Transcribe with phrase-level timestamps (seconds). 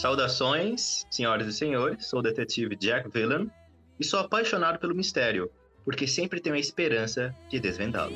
[0.00, 3.50] Saudações, senhoras e senhores, sou o detetive Jack Villan
[3.98, 5.50] e sou apaixonado pelo mistério,
[5.84, 8.14] porque sempre tenho a esperança de desvendá-lo.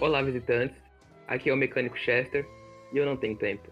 [0.00, 0.80] Olá, visitantes.
[1.26, 2.46] Aqui é o mecânico Chester
[2.92, 3.68] e eu não tenho tempo.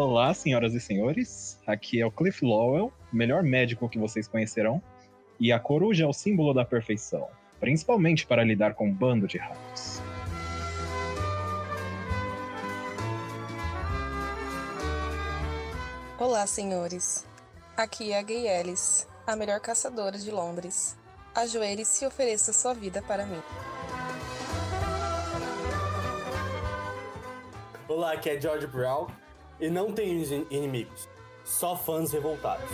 [0.00, 1.60] Olá, senhoras e senhores.
[1.66, 4.80] Aqui é o Cliff Lowell, melhor médico que vocês conhecerão.
[5.40, 7.26] E a coruja é o símbolo da perfeição,
[7.58, 10.00] principalmente para lidar com um bando de ratos.
[16.16, 17.26] Olá, senhores.
[17.76, 20.96] Aqui é a Gay Ellis, a melhor caçadora de Londres.
[21.34, 23.42] Ajoelhe-se e ofereça sua vida para mim.
[27.88, 29.08] Olá, aqui é George Brown
[29.60, 31.08] e não tem inimigos,
[31.44, 32.68] só fãs revoltados.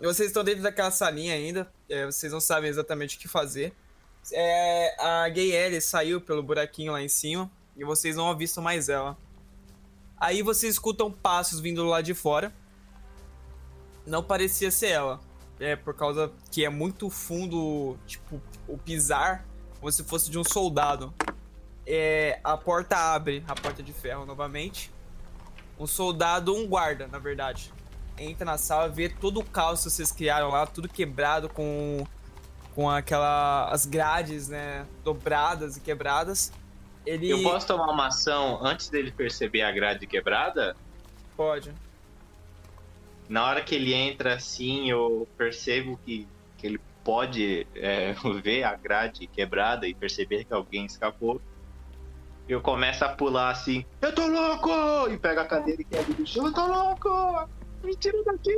[0.00, 3.72] Vocês estão dentro daquela salinha ainda, é, vocês não sabem exatamente o que fazer.
[4.32, 8.88] É, a Gay Ellie saiu pelo buraquinho lá em cima e vocês não avistam mais
[8.88, 9.16] ela.
[10.16, 12.52] Aí vocês escutam passos vindo lá de fora.
[14.06, 15.20] Não parecia ser ela.
[15.60, 19.44] É por causa que é muito fundo, tipo, o pisar
[19.78, 21.12] como se fosse de um soldado.
[21.90, 24.92] É, a porta abre, a porta de ferro novamente.
[25.80, 27.72] Um soldado, um guarda, na verdade.
[28.18, 32.06] Entra na sala, vê todo o caos que vocês criaram lá, tudo quebrado com
[32.74, 36.52] com aquela as grades, né, dobradas e quebradas.
[37.04, 40.76] Ele Eu posso tomar uma ação antes dele perceber a grade quebrada?
[41.38, 41.72] pode.
[43.28, 48.12] Na hora que ele entra assim, eu percebo que, que ele pode é,
[48.42, 51.40] ver a grade quebrada e perceber que alguém escapou.
[52.48, 54.70] Eu começo a pular assim, eu tô louco!
[55.10, 57.48] E pego a cadeira e quebro do chão, eu tô louco!
[57.84, 58.56] Me tira daqui!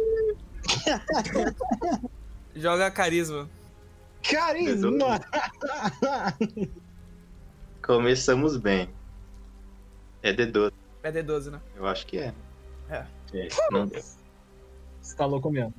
[2.55, 3.51] Joga carisma.
[4.23, 5.21] Carisma!
[7.85, 8.89] Começamos bem.
[10.23, 10.73] É D12,
[11.03, 11.61] É D12, né?
[11.75, 12.33] eu acho que é.
[12.89, 13.05] É.
[13.35, 14.03] É, não deu.
[15.01, 15.75] Você tá louco mesmo.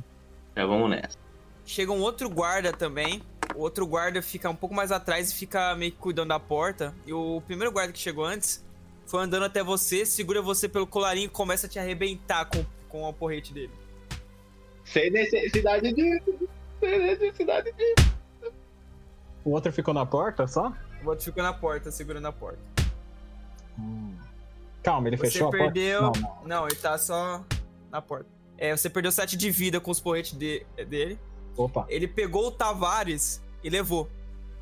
[0.56, 1.18] Já vamos nessa.
[1.66, 3.22] Chega um outro guarda também.
[3.56, 6.94] O outro guarda fica um pouco mais atrás e fica meio que cuidando da porta.
[7.06, 8.64] E o primeiro guarda que chegou antes
[9.06, 13.04] foi andando até você, segura você pelo colarinho e começa a te arrebentar com, com
[13.08, 13.72] o porrete dele.
[14.86, 16.50] Sem necessidade disso.
[16.80, 18.12] Sem necessidade disso.
[19.44, 20.72] O outro ficou na porta só?
[21.04, 22.60] O outro ficou na porta, segurando a porta.
[24.84, 26.02] Calma, ele Você fechou a perdeu.
[26.02, 26.20] porta?
[26.20, 26.48] Não, não.
[26.48, 27.44] Não, ele tá só
[27.92, 28.26] na porta.
[28.58, 31.20] É, você perdeu 7 de vida com os porretes de- dele.
[31.58, 31.86] Opa.
[31.90, 34.10] Ele pegou o Tavares e levou.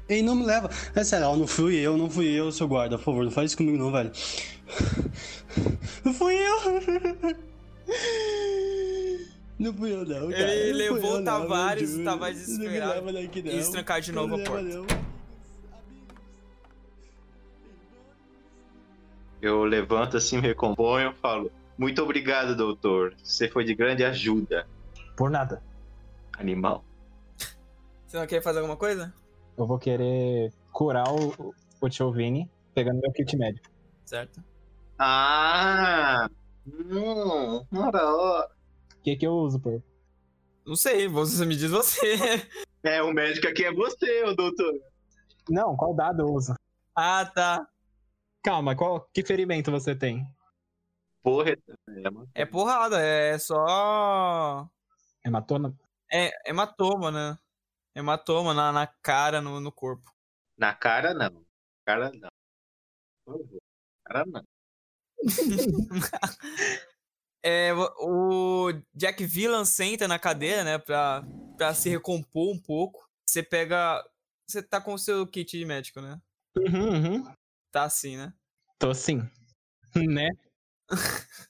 [0.07, 0.69] Ei, não me leva.
[0.95, 3.57] É sério, não fui eu, não fui eu, seu guarda, por favor, não faz isso
[3.57, 4.11] comigo não, velho.
[6.05, 6.59] Não fui eu.
[9.57, 10.53] Não fui eu não, cara.
[10.53, 12.03] Ele não levou eu, o Tavares, o.
[12.03, 12.93] Tavares Não me desesperado.
[13.05, 13.51] leva daqui, não.
[13.51, 14.63] E eles trancaram de novo Não a porta.
[14.63, 14.85] não.
[19.41, 23.13] Eu levanto assim, me recomponho e falo: Muito obrigado, doutor.
[23.23, 24.67] Você foi de grande ajuda.
[25.17, 25.61] Por nada.
[26.39, 26.85] Animal.
[28.07, 29.13] Você não quer fazer alguma coisa?
[29.57, 33.69] Eu vou querer curar o, o tio Vini pegando meu kit médico.
[34.05, 34.41] Certo.
[34.97, 36.29] Ah!
[36.65, 37.61] Hum,
[37.91, 38.49] da hora.
[38.97, 39.83] O que que eu uso, por?
[40.65, 42.15] Não sei, você me diz você.
[42.81, 44.73] É, o médico aqui é você, ô doutor.
[45.49, 46.55] Não, qual dado eu uso?
[46.95, 47.67] ah, tá.
[48.41, 50.25] Calma, qual, que ferimento você tem?
[51.21, 51.57] Porra, é.
[52.33, 54.65] É porrada, é só.
[55.25, 55.75] Hematoma?
[56.11, 57.37] É hematoma, né?
[57.95, 60.11] Hematoma na, na cara, no, no corpo.
[60.57, 61.29] Na cara não.
[61.29, 61.45] Na
[61.85, 62.29] cara não.
[63.25, 63.59] Por favor.
[64.05, 64.43] Na cara não.
[67.41, 71.23] É, o Jack Villan senta na cadeira, né, pra,
[71.57, 73.09] pra se recompor um pouco.
[73.25, 74.03] Você pega.
[74.45, 76.19] Você tá com o seu kit de médico, né?
[76.57, 77.33] Uhum, uhum.
[77.71, 78.33] Tá assim, né?
[78.77, 79.21] Tô sim.
[79.95, 80.29] né?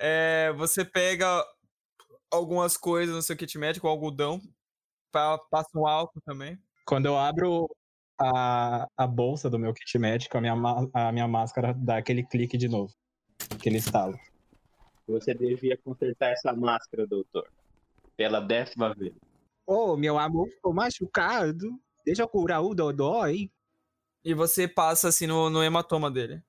[0.00, 1.44] É, você pega
[2.30, 4.40] algumas coisas no seu kit médico, algodão,
[5.10, 6.58] pra, passa um álcool também.
[6.86, 7.68] Quando eu abro
[8.18, 10.54] a, a bolsa do meu kit médico, a minha,
[10.92, 12.92] a minha máscara dá aquele clique de novo.
[13.54, 14.18] Aquele estalo.
[15.06, 17.48] Você devia consertar essa máscara, doutor.
[18.16, 19.14] Pela décima vez.
[19.66, 21.78] Ô, meu amor ficou machucado.
[22.04, 23.50] Deixa eu curar o Dodói.
[24.24, 26.42] E você passa assim no, no hematoma dele.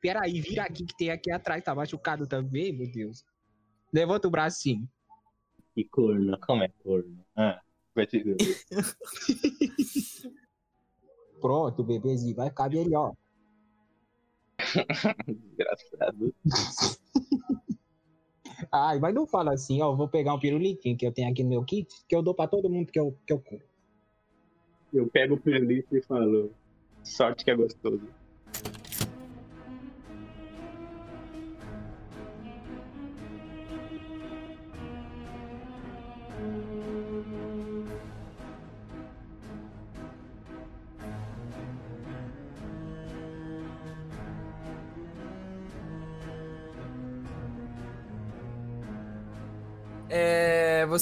[0.00, 1.62] Peraí, vira aqui que tem aqui atrás.
[1.62, 3.24] Tá machucado também, meu Deus.
[3.92, 4.88] Levanta o bracinho.
[5.74, 6.38] Que corno.
[6.40, 7.18] Como é corno?
[7.36, 7.60] Ah,
[7.94, 8.22] vai te.
[11.40, 13.14] Pronto, bebezinho, vai ficar melhor.
[15.26, 16.34] Desgraçado.
[18.72, 19.94] Ai, mas não fala assim, ó.
[19.94, 22.46] Vou pegar um pirulitinho que eu tenho aqui no meu kit, que eu dou pra
[22.46, 23.62] todo mundo que eu, que eu curo.
[24.92, 26.52] Eu pego o pirulito e falo,
[27.02, 28.08] sorte que é gostoso.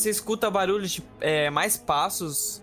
[0.02, 2.60] Você escuta barulho de é, mais passos.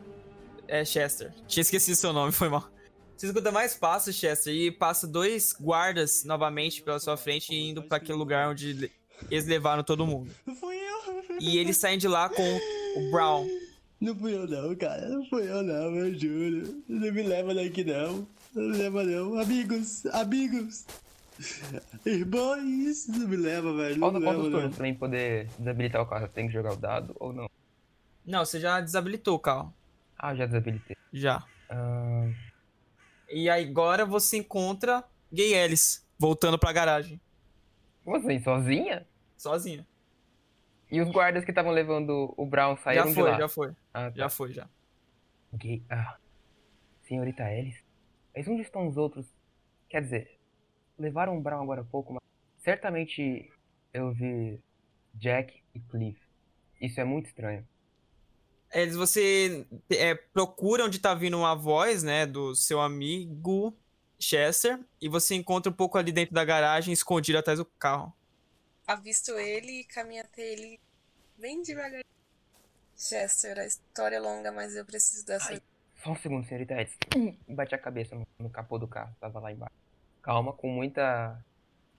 [0.68, 1.34] É, Chester.
[1.48, 2.70] Tinha esquecido seu nome, foi mal.
[3.18, 7.98] Você escuta mais passos, Chester, e passa dois guardas novamente pela sua frente, indo pra
[7.98, 8.92] aquele lugar onde le-
[9.30, 10.32] eles levaram todo mundo.
[10.46, 11.00] Não fui eu.
[11.40, 12.44] E eles saem de lá com
[12.98, 13.48] o Brown.
[14.00, 15.10] Não fui eu não, cara.
[15.10, 16.82] Não fui eu não, eu juro.
[16.88, 18.26] Não me leva daqui não.
[18.56, 19.38] Não me leva não.
[19.40, 20.86] Amigos, amigos.
[22.06, 24.00] Irmãos, não me leva, velho.
[24.00, 26.28] Falta quantos leva turnos pra mim poder desabilitar o carro?
[26.30, 27.50] Tem que jogar o dado ou não?
[28.26, 29.74] Não, você já desabilitou o carro.
[30.18, 30.96] Ah, já desabilitei.
[31.12, 31.44] Já.
[31.70, 32.30] Ah,
[33.30, 37.20] E aí agora você encontra Gay Ellis voltando pra garagem.
[38.04, 39.06] como assim, sozinha?
[39.38, 39.86] Sozinha.
[40.92, 43.38] E os guardas que estavam levando o Brown saíram Já de foi, lá?
[43.38, 43.70] já foi.
[43.94, 44.16] Ah, tá.
[44.16, 44.68] Já foi, já.
[45.54, 45.84] Ok.
[45.90, 46.18] Ah.
[47.04, 47.78] Senhorita Ellis?
[48.36, 49.28] Mas onde estão os outros?
[49.88, 50.39] Quer dizer,
[51.00, 52.22] levaram o Brown agora há pouco, mas
[52.60, 53.52] certamente
[53.94, 54.62] eu vi
[55.14, 56.20] Jack e Cliff.
[56.80, 57.66] Isso é muito estranho.
[58.72, 63.76] Eles, você é, procura onde tá vindo a voz, né, do seu amigo
[64.20, 68.14] Chester, e você encontra um pouco ali dentro da garagem, escondido atrás do carro.
[68.86, 70.80] Avisto ele e caminho até ele
[71.38, 72.04] bem devagar.
[72.96, 75.54] Chester, a história é longa, mas eu preciso dessa.
[75.54, 75.62] Ai.
[76.04, 76.98] Só um segundo, senhorita Ellis.
[77.48, 79.76] Bati a cabeça no, no capô do carro, tava lá embaixo.
[80.22, 81.44] Calma, com muita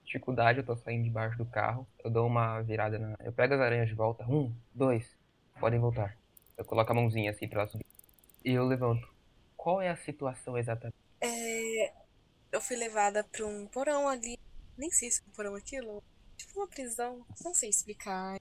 [0.05, 1.87] dificuldade eu tô saindo debaixo do carro.
[2.05, 3.15] Eu dou uma virada na.
[3.21, 4.25] Eu pego as aranhas de volta.
[4.29, 5.17] Um, dois,
[5.59, 6.17] podem voltar.
[6.57, 7.87] Eu coloco a mãozinha assim pra ela subir.
[8.45, 9.09] E eu levanto.
[9.57, 10.97] Qual é a situação exatamente?
[11.21, 11.93] É,
[12.53, 14.39] eu fui levada pra um porão ali.
[14.77, 16.03] Nem sei se é um porão aquilo.
[16.37, 17.25] Tipo uma prisão.
[17.45, 18.39] Não sei explicar.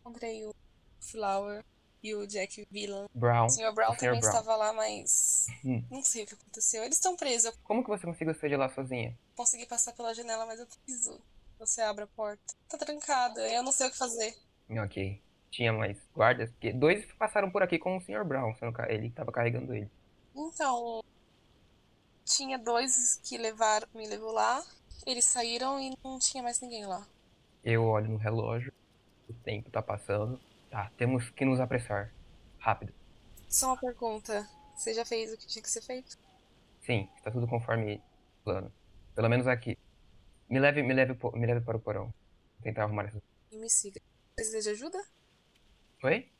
[0.00, 0.54] Encontrei o
[1.00, 1.64] Flower
[2.02, 3.06] e o Jack Villan.
[3.14, 3.46] Brown.
[3.46, 3.72] O Sr.
[3.72, 3.98] Brown o Sr.
[3.98, 4.30] também Brown.
[4.32, 5.46] estava lá, mas.
[5.64, 5.84] Hum.
[5.90, 6.82] Não sei o que aconteceu.
[6.82, 7.52] Eles estão presos.
[7.62, 9.16] Como que você conseguiu sair de lá sozinha?
[9.36, 11.18] consegui passar pela janela, mas eu preciso.
[11.58, 12.54] Você abre a porta.
[12.68, 13.48] Tá trancada.
[13.48, 14.36] Eu não sei o que fazer.
[14.70, 15.20] Ok.
[15.50, 16.50] Tinha mais guardas?
[16.50, 18.24] Porque dois passaram por aqui com o Sr.
[18.24, 18.54] Brown.
[18.88, 19.90] Ele tava carregando ele.
[20.34, 21.02] Então.
[22.24, 24.62] Tinha dois que levaram, me levou lá.
[25.06, 27.06] Eles saíram e não tinha mais ninguém lá.
[27.64, 28.72] Eu olho no relógio.
[29.28, 30.38] O tempo tá passando.
[30.70, 32.14] Tá, temos que nos apressar.
[32.58, 32.94] Rápido.
[33.48, 34.48] Só uma pergunta.
[34.76, 36.16] Você já fez o que tinha que ser feito?
[36.80, 38.00] Sim, está tudo conforme
[38.44, 38.72] plano.
[39.14, 39.76] Pelo menos aqui.
[40.48, 42.04] Me leve, me leve, me leve para o porão.
[42.04, 43.20] Vou tentar arrumar essas.
[43.50, 44.00] E me siga.
[44.34, 44.98] Precisa de ajuda?
[46.04, 46.30] Oi?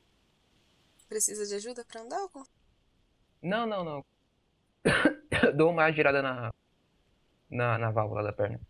[1.08, 2.20] Precisa de ajuda pra andar?
[2.32, 2.46] ou
[3.42, 4.04] Não, não, não.
[5.56, 6.52] Dou uma girada na,
[7.50, 8.60] na, na válvula da perna.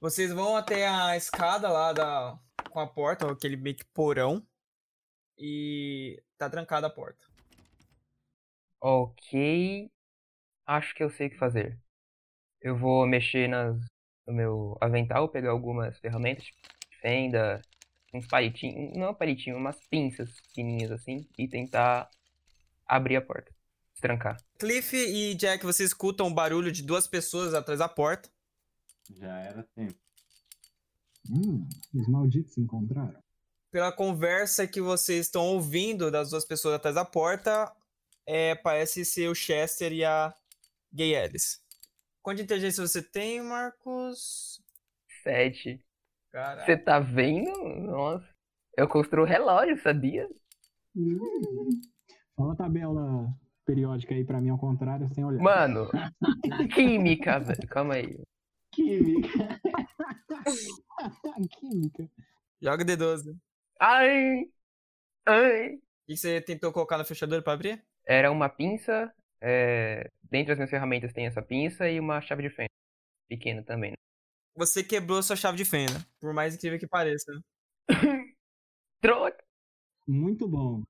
[0.00, 2.38] Vocês vão até a escada lá da,
[2.70, 4.44] com a porta, aquele meio que porão.
[5.38, 7.26] E tá trancada a porta.
[8.80, 9.90] Ok.
[10.66, 11.78] Acho que eu sei o que fazer.
[12.60, 13.76] Eu vou mexer nas,
[14.26, 16.58] no meu avental, pegar algumas ferramentas, tipo
[17.00, 17.60] fenda,
[18.14, 22.08] uns palitinhos, não palitinho, umas pinças fininhas assim, e tentar
[22.86, 23.52] abrir a porta.
[23.92, 24.38] Destrancar.
[24.58, 28.30] Cliff e Jack, vocês escutam o barulho de duas pessoas atrás da porta.
[29.10, 29.94] Já era tempo.
[31.30, 33.23] Hum, os malditos se encontraram.
[33.74, 37.74] Pela conversa que vocês estão ouvindo das duas pessoas atrás da porta,
[38.24, 40.32] é, parece ser o Chester e a
[40.92, 41.60] Gay Ellis.
[42.22, 44.62] Quanto de inteligência você tem, Marcos?
[45.24, 45.84] Sete.
[46.64, 47.50] Você tá vendo?
[47.80, 48.24] Nossa.
[48.76, 50.28] Eu construo relógio, sabia?
[50.94, 51.18] Hum.
[52.36, 53.26] Fala a tabela
[53.66, 55.42] periódica aí pra mim ao contrário, sem olhar.
[55.42, 55.90] Mano,
[56.72, 57.68] química, velho.
[57.68, 58.22] Calma aí.
[58.70, 59.60] Química.
[61.58, 62.08] Química.
[62.62, 63.36] Joga D12.
[63.80, 64.44] Ai!
[65.26, 65.78] Ai!
[66.06, 67.82] que você tentou colocar na fechadura pra abrir?
[68.06, 69.12] Era uma pinça.
[69.40, 70.10] É...
[70.22, 72.68] Dentre as minhas ferramentas tem essa pinça e uma chave de fenda.
[73.28, 73.92] Pequena também.
[73.92, 73.96] né?
[74.56, 77.32] Você quebrou sua chave de fenda, por mais incrível que pareça.
[79.00, 79.42] Troca!
[80.06, 80.82] Muito bom.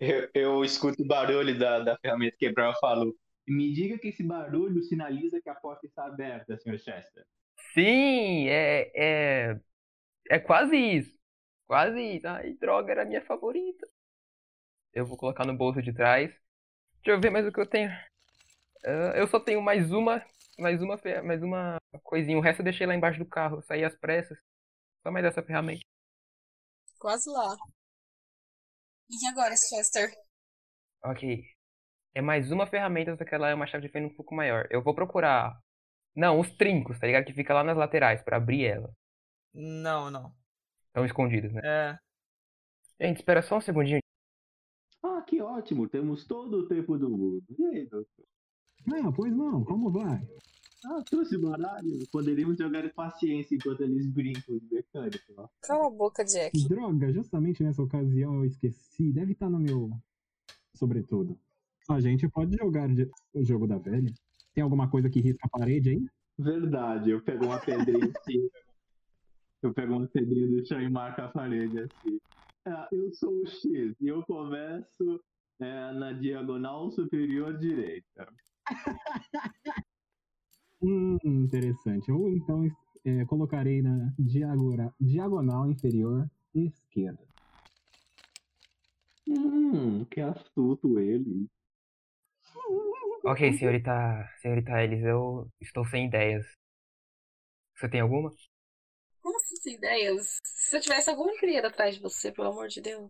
[0.00, 3.14] Eu, eu escuto o barulho da, da ferramenta quebrar e falo.
[3.46, 6.78] Me diga que esse barulho sinaliza que a porta está aberta, Sr.
[6.78, 7.24] Chester.
[7.74, 9.60] Sim, é, é.
[10.30, 11.14] É quase isso.
[11.66, 12.26] Quase isso.
[12.26, 13.86] Ai, droga, era a minha favorita.
[14.92, 16.30] Eu vou colocar no bolso de trás.
[17.02, 17.90] Deixa eu ver mais o que eu tenho.
[18.84, 20.24] Ah, eu só tenho mais uma
[20.58, 22.38] mais uma, mais uma coisinha.
[22.38, 23.58] O resto eu deixei lá embaixo do carro.
[23.58, 24.38] Eu saí às pressas.
[25.02, 25.82] Só mais essa ferramenta.
[26.98, 27.54] Quase lá.
[29.10, 30.10] E agora, Chester?
[31.04, 31.44] Ok.
[32.14, 34.66] É mais uma ferramenta, só que ela é uma chave de fenda um pouco maior.
[34.70, 35.58] Eu vou procurar.
[36.14, 37.24] Não, os trincos, tá ligado?
[37.24, 38.90] Que fica lá nas laterais pra abrir ela.
[39.52, 40.34] Não, não.
[40.94, 41.60] Estão escondidos, né?
[41.64, 41.98] É.
[43.04, 43.98] Gente, espera só um segundinho.
[45.02, 47.42] Ah, que ótimo, temos todo o tempo do mundo.
[47.58, 48.24] E aí, doutor?
[48.94, 50.22] Ah, pois não, como vai?
[50.86, 51.98] Ah, trouxe baralho.
[52.12, 55.24] Poderíamos jogar paciência enquanto eles brincam de mecânica.
[55.36, 55.48] ó.
[55.62, 56.68] Cala a boca, Jack.
[56.68, 59.10] Droga, justamente nessa ocasião eu esqueci.
[59.12, 59.90] Deve estar no meu.
[60.76, 61.36] Sobretudo.
[61.90, 64.12] A gente pode jogar de- o jogo da velha.
[64.54, 66.06] Tem alguma coisa que risca a parede aí?
[66.38, 68.48] Verdade, eu pego uma pedrinha assim.
[69.64, 72.20] Eu pego uma pedrinha do chão e marco a parede assim.
[72.66, 75.20] Ah, eu sou o X e eu começo
[75.58, 78.28] é, na diagonal superior direita.
[80.82, 82.10] Hum, interessante.
[82.10, 82.66] Eu então
[83.06, 87.24] é, colocarei na diagora- diagonal inferior esquerda.
[89.26, 91.48] Hum, que astuto ele.
[93.24, 94.28] Ok, senhorita.
[94.42, 96.44] Senhorita Ellis, eu estou sem ideias.
[97.76, 98.30] Você tem alguma?
[99.66, 100.38] Ideias?
[100.44, 103.08] Se eu tivesse alguma ir atrás de você, pelo amor de Deus.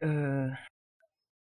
[0.00, 0.66] Ah,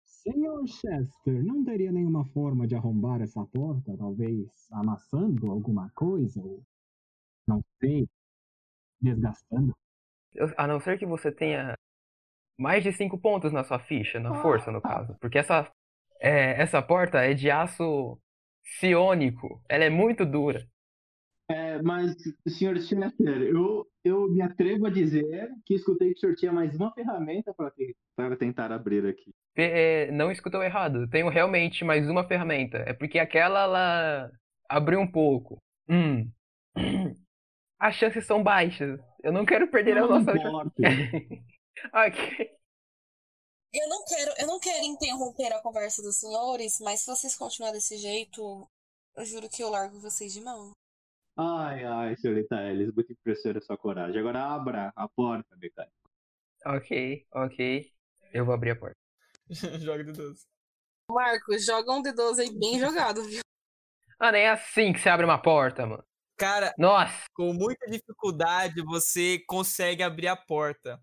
[0.06, 3.96] Senhor Chester, não teria nenhuma forma de arrombar essa porta?
[3.98, 6.42] Talvez amassando alguma coisa?
[6.42, 6.64] Ou
[7.48, 8.08] não sei.
[9.02, 9.76] Desgastando?
[10.34, 11.76] eu- a não ser que você tenha
[12.58, 15.16] mais de cinco pontos na sua ficha, na força, no caso.
[15.20, 15.70] Porque essa,
[16.20, 18.20] é, essa porta é de aço
[18.80, 19.62] ciônico.
[19.70, 20.66] Ela é muito dura.
[21.48, 22.16] É, mas,
[22.48, 26.76] senhor Chester, eu, eu me atrevo a dizer que escutei que o senhor tinha mais
[26.76, 29.32] uma ferramenta para te- para tentar abrir aqui.
[29.56, 31.02] É, não escutou errado.
[31.04, 32.80] Eu tenho realmente mais uma ferramenta.
[32.80, 34.32] É porque aquela ela
[34.68, 35.62] abriu um pouco.
[35.88, 36.30] Hum.
[37.80, 39.00] As chances são baixas.
[39.24, 40.32] Eu não quero perder a Não nossa.
[40.38, 40.72] importa.
[41.94, 42.50] ok.
[43.74, 47.78] Eu não quero, eu não quero interromper a conversa dos senhores, mas se vocês continuarem
[47.78, 48.68] desse jeito,
[49.16, 50.72] eu juro que eu largo vocês de mão.
[51.38, 54.20] Ai, ai, senhorita Ellis, muito impressionante a sua coragem.
[54.20, 55.94] Agora abra a porta, mecânico.
[56.66, 57.92] Ok, ok.
[58.34, 58.98] Eu vou abrir a porta.
[59.80, 60.46] Joga de 12.
[61.12, 63.42] Marcos, joga um D12 aí bem jogado, viu?
[64.20, 66.04] Ah, nem é assim que você abre uma porta, mano.
[66.38, 67.26] Cara, Nossa!
[67.34, 71.00] com muita dificuldade você consegue abrir a porta.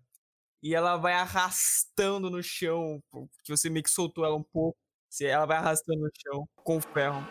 [0.61, 3.01] E ela vai arrastando no chão,
[3.43, 4.77] que você meio que soltou ela um pouco.
[5.21, 7.21] Ela vai arrastando no chão com o ferro.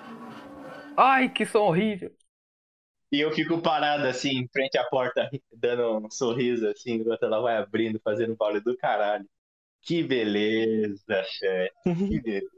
[0.97, 2.15] Ai, que som horrível.
[3.13, 7.43] E eu fico parado assim, em frente à porta, dando um sorriso assim, enquanto ela
[7.43, 9.29] vai abrindo, fazendo barulho do caralho.
[9.83, 11.75] Que beleza, chefe.
[11.85, 12.49] Que beleza.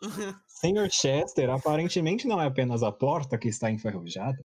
[0.48, 4.38] Senhor Chester, aparentemente não é apenas a porta que está enferrujada.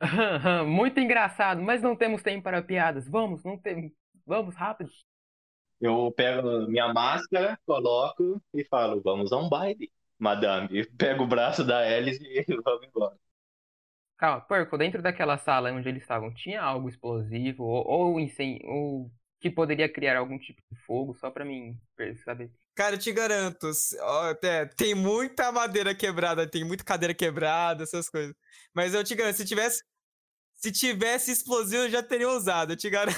[0.66, 3.06] Muito engraçado, mas não temos tempo para piadas.
[3.06, 3.92] Vamos, não temos.
[4.24, 4.90] Vamos, rápido.
[5.78, 10.68] Eu pego minha máscara, coloco e falo, vamos a um baile, madame.
[10.72, 13.16] E pego o braço da Alice e vamos embora.
[14.20, 19.10] Calma, Porco, dentro daquela sala onde eles estavam, tinha algo explosivo ou, ou, incen- ou
[19.40, 21.74] que poderia criar algum tipo de fogo, só pra mim
[22.22, 22.50] saber.
[22.74, 28.10] Cara, eu te garanto, ó, até, tem muita madeira quebrada, tem muita cadeira quebrada, essas
[28.10, 28.34] coisas.
[28.74, 29.82] Mas eu te garanto, se tivesse.
[30.54, 33.16] Se tivesse explosivo, eu já teria usado, eu te garanto.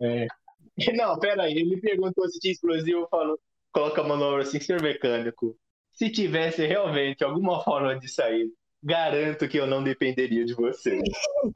[0.96, 3.38] Não, pera aí, ele perguntou se tinha explosivo, eu falo,
[3.70, 5.56] coloca a mão no ombro assim, senhor mecânico.
[5.92, 8.50] Se tivesse realmente alguma forma de sair,
[8.82, 10.98] garanto que eu não dependeria de você.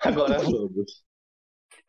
[0.00, 1.04] Agora vamos.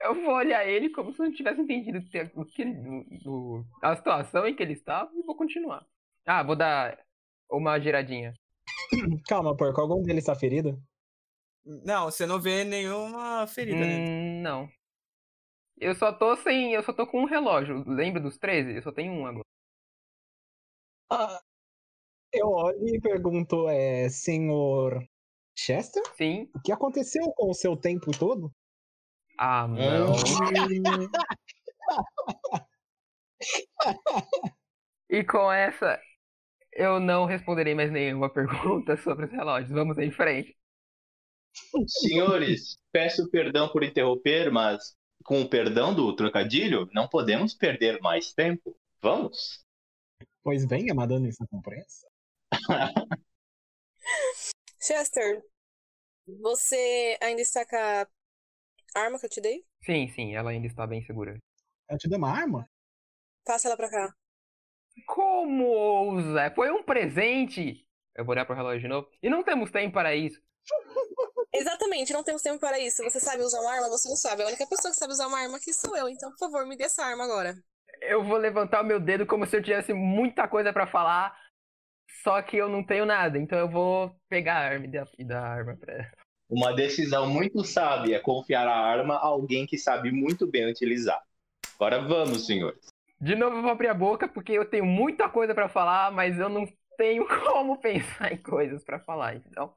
[0.02, 2.00] Eu vou olhar ele como se eu não tivesse entendido
[2.36, 2.80] o que- ele-
[3.26, 5.86] o- o- a situação em que ele estava e vou continuar.
[6.26, 6.98] Ah, vou dar
[7.50, 8.34] uma giradinha.
[9.28, 10.82] Calma, porco, algum deles está ferido?
[11.66, 14.10] Não, você não vê nenhuma ferida nele.
[14.10, 14.70] Hum, não.
[15.78, 16.74] Eu só tô sem.
[16.74, 17.84] Eu só tô com um relógio.
[17.88, 18.76] Lembra dos 13?
[18.76, 19.46] Eu só tenho um agora.
[21.10, 21.42] Ah,
[22.34, 25.02] eu olho e pergunto, é, senhor
[25.56, 26.04] Chester?
[26.16, 26.50] Sim.
[26.56, 28.52] O que aconteceu com o seu tempo todo?
[29.38, 30.14] Ah, não.
[35.10, 36.00] E com essa,
[36.72, 39.72] eu não responderei mais nenhuma pergunta sobre os relógios.
[39.72, 40.58] Vamos em frente.
[41.88, 48.34] Senhores, peço perdão por interromper, mas com o perdão do trocadilho, não podemos perder mais
[48.34, 48.76] tempo.
[49.02, 49.64] Vamos?
[50.44, 52.08] Pois venha, madame, está com pressa.
[54.86, 55.42] Chester,
[56.42, 58.06] você ainda está com a
[58.94, 59.64] arma que eu te dei?
[59.86, 61.38] Sim, sim, ela ainda está bem segura.
[61.90, 62.70] Eu te dou uma arma?
[63.46, 64.14] Passa ela pra cá.
[65.08, 66.52] Como ousa?
[66.54, 67.88] Foi um presente.
[68.14, 69.08] Eu vou olhar pro relógio de novo.
[69.22, 70.42] E não temos tempo para isso.
[71.56, 73.04] Exatamente, não temos tempo para isso.
[73.04, 73.88] Você sabe usar uma arma?
[73.88, 74.44] Você não sabe.
[74.44, 76.10] A única pessoa que sabe usar uma arma aqui sou eu.
[76.10, 77.56] Então, por favor, me dê essa arma agora.
[78.02, 81.34] Eu vou levantar o meu dedo como se eu tivesse muita coisa para falar,
[82.24, 83.38] só que eu não tenho nada.
[83.38, 86.12] Então eu vou pegar a arma e dar, e dar a arma pra ela.
[86.50, 91.22] Uma decisão muito sábia é confiar a arma a alguém que sabe muito bem utilizar.
[91.76, 92.88] Agora vamos, senhores.
[93.20, 96.40] De novo eu vou abrir a boca porque eu tenho muita coisa para falar, mas
[96.40, 96.66] eu não
[96.98, 99.36] tenho como pensar em coisas para falar.
[99.36, 99.74] Então,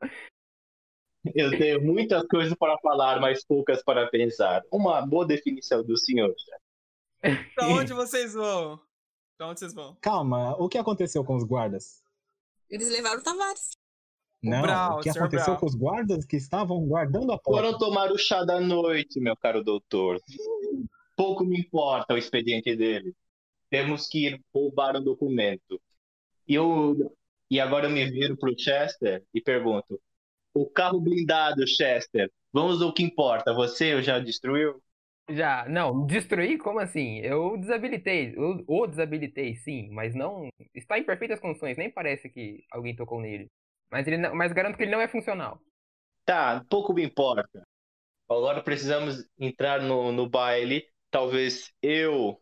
[1.34, 4.62] Eu tenho muitas coisas para falar, mas poucas para pensar.
[4.70, 6.34] Uma boa definição do senhor.
[7.54, 8.78] Pra onde vocês vão?
[9.36, 9.96] Pra onde vocês vão?
[10.00, 12.05] Calma, o que aconteceu com os guardas?
[12.70, 13.70] Eles levaram o Tavares.
[14.42, 15.60] Não, Brau, o que aconteceu Brau.
[15.60, 17.62] com os guardas que estavam guardando a porta?
[17.62, 20.20] Foram tomar o chá da noite, meu caro doutor.
[21.16, 23.14] Pouco me importa o expediente dele.
[23.70, 25.80] Temos que ir roubar o documento.
[26.46, 27.16] E, eu,
[27.50, 30.00] e agora eu me viro pro Chester e pergunto:
[30.54, 33.52] o carro blindado, Chester, vamos ao que importa.
[33.52, 34.80] Você eu já destruiu?
[35.30, 36.58] Já, não, destruir?
[36.58, 37.18] Como assim?
[37.18, 40.48] Eu desabilitei, eu o desabilitei, sim, mas não.
[40.74, 43.50] Está em perfeitas condições, nem parece que alguém tocou nele.
[43.90, 45.60] Mas, ele não- mas garanto que ele não é funcional.
[46.24, 47.66] Tá, pouco me importa.
[48.28, 50.86] Agora precisamos entrar no, no baile.
[51.10, 52.40] Talvez eu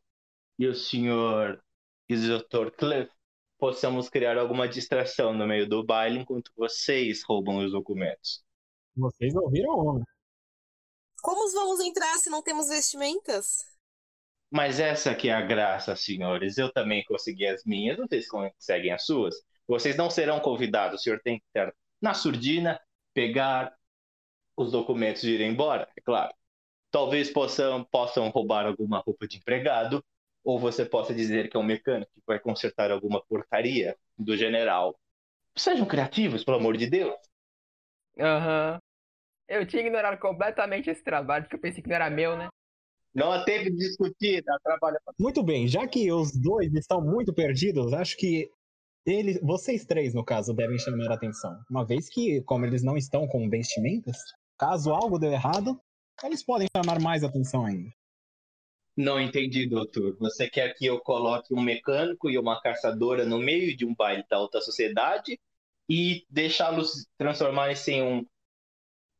[0.58, 1.62] e o senhor
[2.08, 2.72] e o Dr.
[2.72, 3.10] Cliff
[3.58, 8.44] possamos criar alguma distração no meio do baile enquanto vocês roubam os documentos.
[8.96, 10.04] Vocês ouviram onde?
[11.24, 13.64] Como vamos entrar se não temos vestimentas?
[14.50, 16.58] Mas essa que é a graça, senhores.
[16.58, 19.34] Eu também consegui as minhas, vocês conseguem as suas.
[19.66, 22.78] Vocês não serão convidados, o senhor tem que estar na surdina,
[23.14, 23.74] pegar
[24.54, 26.34] os documentos e ir embora, é claro.
[26.90, 30.04] Talvez possam, possam roubar alguma roupa de empregado,
[30.44, 34.94] ou você possa dizer que é um mecânico que vai consertar alguma porcaria do general.
[35.56, 37.14] Sejam criativos, pelo amor de Deus.
[38.20, 38.83] Aham.
[39.48, 42.48] Eu tinha ignorado completamente esse trabalho, porque eu pensei que não era meu, né?
[43.14, 47.00] Não há tempo de discutir, dá trabalho pra Muito bem, já que os dois estão
[47.00, 48.50] muito perdidos, acho que
[49.06, 51.56] eles, vocês três, no caso, devem chamar a atenção.
[51.70, 54.16] Uma vez que, como eles não estão com vestimentas,
[54.58, 55.78] caso algo dê errado,
[56.24, 57.90] eles podem chamar mais atenção ainda.
[58.96, 60.16] Não entendi, doutor.
[60.18, 64.24] Você quer que eu coloque um mecânico e uma caçadora no meio de um baile
[64.30, 65.38] da alta sociedade
[65.88, 68.26] e deixá-los transformarem-se em um.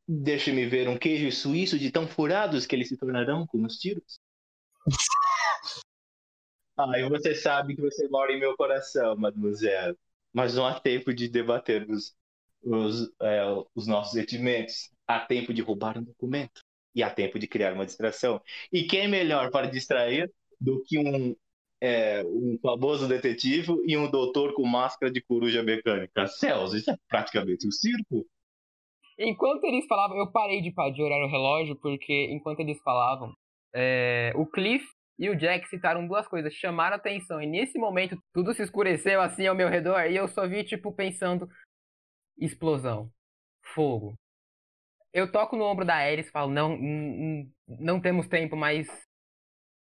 [0.07, 4.19] Deixe-me ver um queijo suíço de tão furados que eles se tornarão com os tiros?
[6.77, 9.97] Ah, e você sabe que você mora em meu coração, mademoiselle.
[10.33, 12.13] Mas não há tempo de debatermos
[12.61, 13.41] os, é,
[13.73, 14.91] os nossos sentimentos.
[15.07, 16.61] Há tempo de roubar um documento.
[16.93, 18.41] E há tempo de criar uma distração.
[18.71, 21.33] E quem é melhor para distrair do que um,
[21.79, 26.27] é, um famoso detetive e um doutor com máscara de coruja mecânica?
[26.27, 28.27] Céus, isso é praticamente um circo.
[29.17, 33.33] Enquanto eles falavam, eu parei de, de olhar o relógio, porque enquanto eles falavam,
[33.73, 34.85] é, o Cliff
[35.17, 37.41] e o Jack citaram duas coisas, chamaram atenção.
[37.41, 40.93] E nesse momento, tudo se escureceu assim ao meu redor, e eu só vi, tipo,
[40.93, 41.47] pensando:
[42.37, 43.09] explosão,
[43.73, 44.17] fogo.
[45.13, 48.87] Eu toco no ombro da Ares e falo: não, não, não temos tempo, mas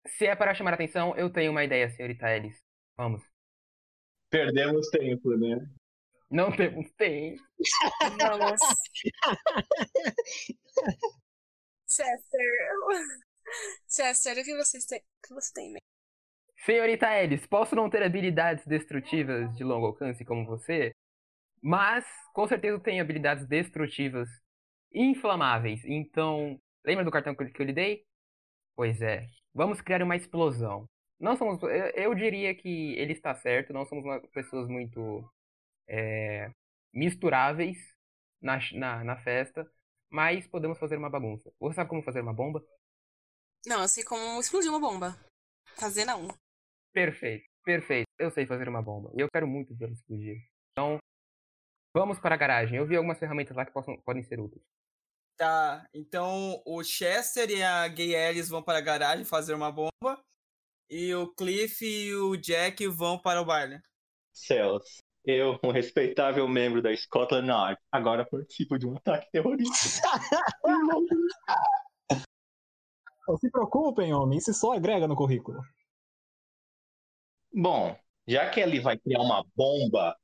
[0.07, 2.61] se é para chamar atenção, eu tenho uma ideia, senhorita Ares.
[2.97, 3.23] Vamos.
[4.29, 5.67] Perdemos tempo, né?
[6.33, 7.43] Não temos tempo.
[8.19, 8.61] Vamos.
[11.87, 12.47] Chester.
[13.89, 14.99] Chester, o que vocês têm?
[15.01, 15.83] O que você tem, em mente?
[16.65, 20.93] Senhorita Ellis, posso não ter habilidades destrutivas de longo alcance como você,
[21.63, 24.29] mas com certeza tenho habilidades destrutivas
[24.95, 25.83] inflamáveis.
[25.85, 28.05] Então, lembra do cartão que eu- lhe dei?
[28.77, 29.27] Pois é.
[29.55, 30.87] Vamos criar uma explosão.
[31.21, 33.73] Não somos, eu, eu diria que ele está certo.
[33.73, 35.25] Não somos pessoas muito
[35.93, 36.51] é,
[36.93, 37.77] misturáveis
[38.41, 39.71] na, na, na festa,
[40.11, 41.53] mas podemos fazer uma bagunça.
[41.61, 42.65] Você sabe como fazer uma bomba?
[43.67, 45.15] Não, eu sei como explodir uma bomba.
[45.77, 46.29] Fazer não.
[46.93, 48.07] Perfeito, perfeito.
[48.19, 49.13] Eu sei fazer uma bomba.
[49.15, 50.43] E eu quero muito vê-la explodir.
[50.73, 50.99] Então,
[51.95, 52.79] vamos para a garagem.
[52.79, 54.65] Eu vi algumas ferramentas lá que possam, podem ser úteis.
[55.37, 60.23] Tá, então o Chester e a Gay Alice vão para a garagem fazer uma bomba.
[60.91, 63.83] E o Cliff e o Jack vão para o baile.
[64.33, 65.03] Céus.
[65.25, 70.11] Eu, um respeitável membro da Scotland Yard, agora participo de um ataque terrorista.
[73.29, 75.61] Não se preocupem, homem, isso só agrega no currículo.
[77.55, 80.17] Bom, já que ele vai criar uma bomba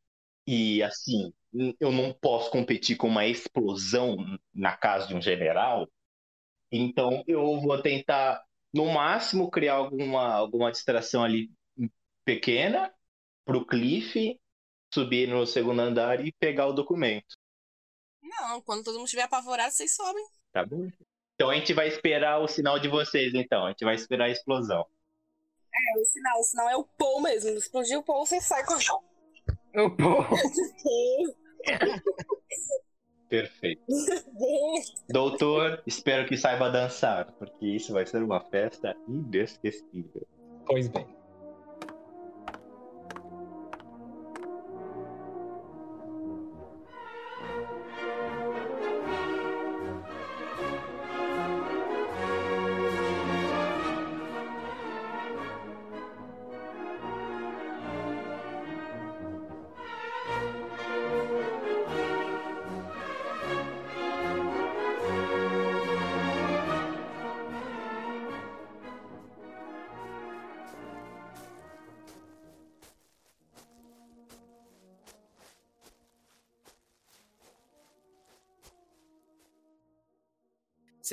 [0.46, 1.32] e assim,
[1.78, 4.16] eu não posso competir com uma explosão
[4.52, 5.88] na casa de um general,
[6.72, 11.50] então eu vou tentar, no máximo, criar alguma, alguma distração ali
[12.24, 12.92] pequena
[13.44, 14.38] pro Cliff
[14.92, 17.37] subir no segundo andar e pegar o documento.
[18.22, 20.24] Não, quando todo mundo estiver apavorado, vocês sobem.
[20.53, 20.88] Tá bom?
[21.35, 23.64] Então a gente vai esperar o sinal de vocês, então.
[23.64, 24.85] A gente vai esperar a explosão.
[25.72, 27.51] É, o sinal, o sinal é o pão mesmo.
[27.51, 28.74] Explodiu o pão, você sai com
[29.72, 30.24] Eu, pô.
[33.29, 33.83] Perfeito.
[35.09, 40.27] Doutor, espero que saiba dançar, porque isso vai ser uma festa inesquecível.
[40.66, 41.17] Pois bem.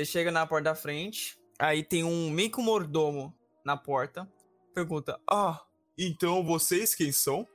[0.05, 3.33] Você chega na porta da frente, aí tem um meio que um mordomo
[3.65, 4.29] na porta.
[4.71, 5.59] Pergunta: Ah,
[5.97, 7.47] então vocês quem são?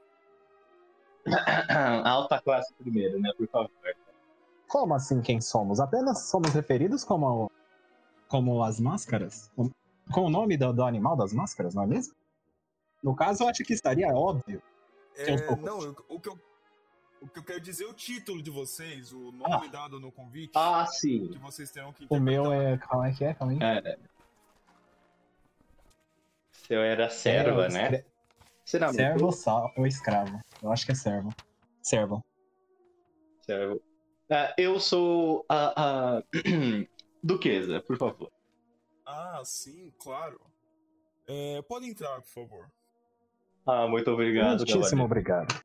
[2.05, 3.31] Alta classe primeiro, né?
[3.39, 3.71] Por favor.
[4.67, 5.79] Como assim quem somos?
[5.79, 7.49] Apenas somos referidos como,
[8.27, 9.49] como as máscaras?
[9.55, 9.71] Com-
[10.13, 12.15] Com o nome do, do animal das máscaras, não é mesmo?
[13.01, 14.61] No caso, eu acho que estaria óbvio.
[15.15, 16.37] É, tô- não, eu- o, que eu,
[17.21, 20.53] o que eu quero dizer é o título de vocês, o nome dado no convite.
[20.55, 21.29] Ah, sim.
[21.29, 22.79] Que vocês terão que O meu é.
[22.79, 23.35] Calma é que é?
[23.35, 23.59] Calma aí.
[23.63, 23.99] É.
[26.53, 28.05] Seu era serva, É, né?
[28.65, 30.41] escre- não Servo ou sal- ou escravo?
[30.63, 31.31] Eu acho que é servo.
[31.83, 32.25] Servo.
[33.43, 33.81] Servo.
[34.31, 36.23] Ah, eu sou a, a
[37.23, 38.31] Duquesa, por favor.
[39.05, 40.41] Ah, sim, claro.
[41.27, 42.71] É, pode entrar, por favor.
[43.67, 45.05] Ah, muito obrigado, Muitíssimo cavaleiro.
[45.05, 45.65] obrigado.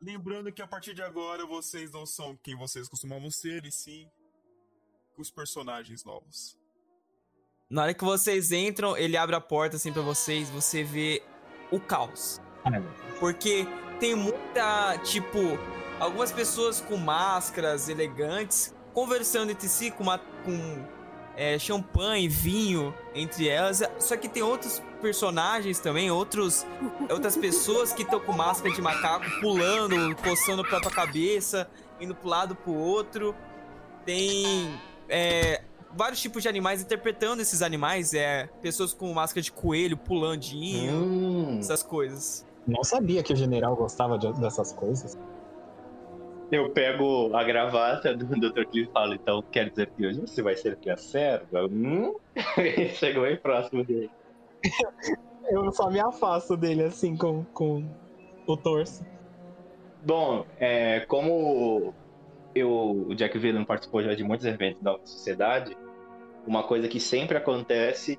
[0.00, 4.08] Lembrando que a partir de agora vocês não são quem vocês costumavam ser, e sim
[5.16, 6.58] os personagens novos.
[7.68, 11.22] Na hora que vocês entram, ele abre a porta assim pra vocês, você vê
[11.70, 12.40] o caos.
[13.18, 13.66] Porque
[13.98, 15.38] tem muita, tipo,
[15.98, 20.86] algumas pessoas com máscaras elegantes conversando entre si com, uma, com
[21.36, 23.82] é, champanhe, vinho entre elas.
[23.98, 26.66] Só que tem outros personagens também, outros,
[27.10, 31.68] outras pessoas que estão com máscara de macaco pulando, coçando a própria cabeça,
[32.00, 33.34] indo pro lado pro outro.
[34.04, 34.78] Tem
[35.08, 35.62] é,
[35.94, 38.14] vários tipos de animais interpretando esses animais.
[38.14, 42.46] É, pessoas com máscara de coelho, pulandinho, Hum, essas coisas.
[42.66, 45.16] Não sabia que o general gostava de- dessas coisas.
[46.50, 48.64] eu pego a gravata do Dr.
[48.70, 51.64] Cliff e falo, então quer dizer que hoje você vai ser minha serva?
[51.66, 52.14] Hum?
[52.94, 54.10] Chegou bem próximo dele.
[55.48, 57.84] Eu só me afasto dele assim com, com
[58.46, 59.04] o torso.
[60.04, 61.94] Bom, é, como
[62.54, 65.76] eu, o Jack Villan participou já de muitos eventos da alta sociedade,
[66.46, 68.18] uma coisa que sempre acontece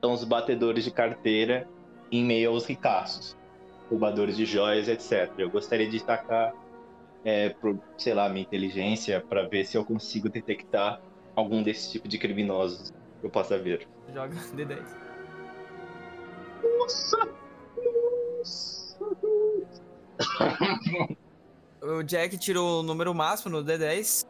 [0.00, 1.68] são os batedores de carteira
[2.10, 3.36] em meio aos ricaços,
[3.90, 5.32] roubadores de joias, etc.
[5.38, 6.54] Eu gostaria de destacar,
[7.24, 11.00] é, por, sei lá, minha inteligência para ver se eu consigo detectar
[11.34, 13.88] algum desse tipo de criminosos que eu possa ver.
[14.12, 15.03] Joga D10.
[21.82, 24.24] O Jack tirou o número máximo no D10.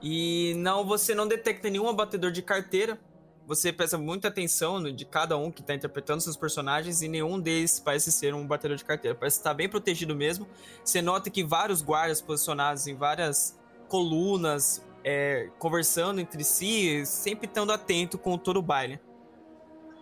[0.00, 2.98] E não, você não detecta nenhum abatedor de carteira.
[3.46, 7.40] Você presta muita atenção no- de cada um que tá interpretando seus personagens e nenhum
[7.40, 9.16] deles parece ser um batedor de carteira.
[9.16, 10.46] Parece estar bem protegido mesmo.
[10.84, 17.72] Você nota que vários guardas posicionados em várias colunas, é, conversando entre si, sempre estando
[17.72, 19.00] atento com todo o baile.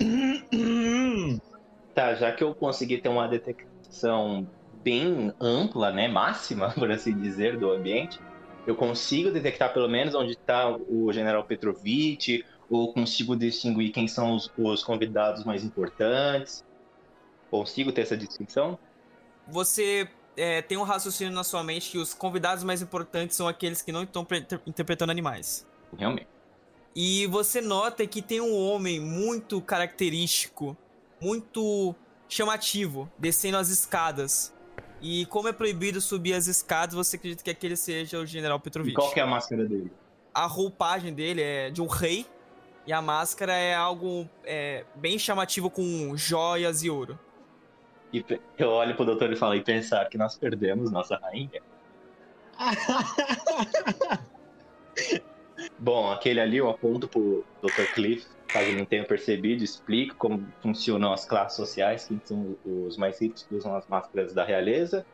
[1.97, 4.47] Tá, já que eu consegui ter uma detecção
[4.85, 8.21] bem ampla, né, máxima, por assim dizer, do ambiente,
[8.67, 14.35] eu consigo detectar pelo menos onde está o General Petrovich, ou consigo distinguir quem são
[14.37, 16.63] os, os convidados mais importantes.
[17.51, 18.79] Consigo ter essa distinção?
[19.47, 20.07] você
[20.37, 23.93] é, tem um raciocínio na sua mente que os convidados mais importantes são aqueles que
[23.93, 25.67] não estão pre- inter- interpretando animais.
[25.97, 26.29] Realmente.
[26.95, 30.77] E você nota que tem um homem muito característico,
[31.21, 31.95] muito
[32.29, 34.55] chamativo, descendo as escadas.
[35.01, 38.63] E como é proibido subir as escadas, você acredita que aquele seja o General E
[38.63, 38.95] Petrovich.
[38.95, 39.93] qual que é a máscara dele?
[40.33, 42.27] A roupagem dele é de um rei
[42.87, 47.19] e a máscara é algo é, bem chamativo com joias e ouro.
[48.13, 48.25] E
[48.57, 51.61] eu olho pro doutor e falo, e pensar que nós perdemos nossa rainha?
[55.79, 57.93] Bom, aquele ali eu aponto pro Dr.
[57.95, 58.27] Cliff
[58.57, 63.43] caso não tenha percebido, explico como funcionam as classes sociais, quem são os mais ricos
[63.43, 65.05] que usam as máscaras da realeza.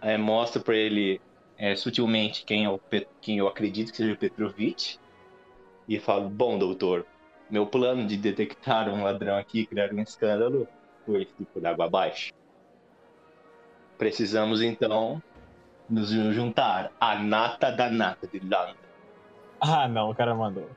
[0.00, 1.20] É, mostro para ele
[1.58, 2.80] é, sutilmente quem, é o,
[3.20, 5.00] quem eu acredito que seja o.
[5.88, 7.04] E falo, bom, doutor,
[7.50, 10.68] meu plano de detectar um ladrão aqui e criar um escândalo
[11.04, 12.32] foi por água abaixo.
[13.98, 15.20] Precisamos, então,
[15.88, 18.76] nos juntar à nata da nata de Londres.
[19.60, 20.70] Ah, não, o cara mandou.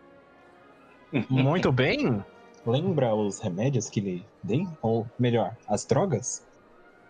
[1.30, 2.24] Muito bem.
[2.66, 4.66] Lembra os remédios que lhe dei?
[4.82, 6.42] Ou melhor, as drogas?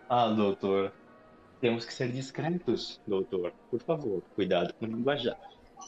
[0.08, 0.92] Ah, doutor.
[1.60, 3.52] Temos que ser discretos, doutor.
[3.70, 5.38] Por favor, cuidado com o linguajar.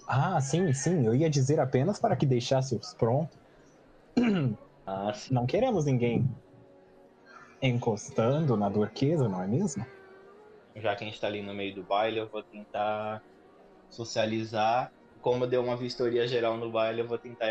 [0.09, 1.05] Ah, sim, sim.
[1.05, 3.37] Eu ia dizer apenas para que deixasse-os pronto.
[4.89, 5.35] Ah, sim.
[5.35, 6.25] Não queremos ninguém
[7.61, 9.85] encostando na durquesa, não é mesmo?
[10.77, 13.21] Já que a gente tá ali no meio do baile, eu vou tentar
[13.91, 14.93] socializar.
[15.21, 17.51] Como eu dei uma vistoria geral no baile, eu vou tentar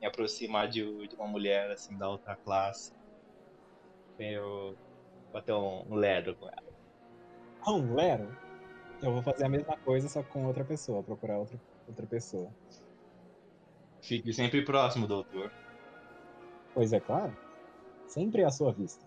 [0.00, 2.92] me aproximar de, de uma mulher, assim, da outra classe.
[4.18, 4.76] Eu
[5.32, 6.76] bater um, um ledo com ela.
[7.62, 8.34] Ah, um Lero?
[9.02, 12.50] Eu vou fazer a mesma coisa, só com outra pessoa, procurar outra, outra pessoa.
[14.00, 15.52] Fique sempre próximo, doutor.
[16.72, 17.36] Pois é claro.
[18.06, 19.04] Sempre à sua vista.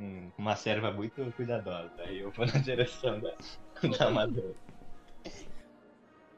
[0.00, 1.92] Hum, uma serva muito cuidadosa.
[1.98, 3.34] Aí eu vou na direção da,
[3.96, 4.54] da amadora.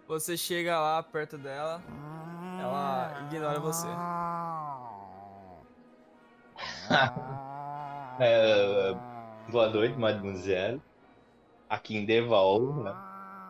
[0.07, 1.81] Você chega lá perto dela,
[2.61, 3.87] ela ignora você.
[8.23, 8.93] É,
[9.51, 10.83] boa noite, mademoiselle.
[11.71, 12.91] Aqui em Deval, né?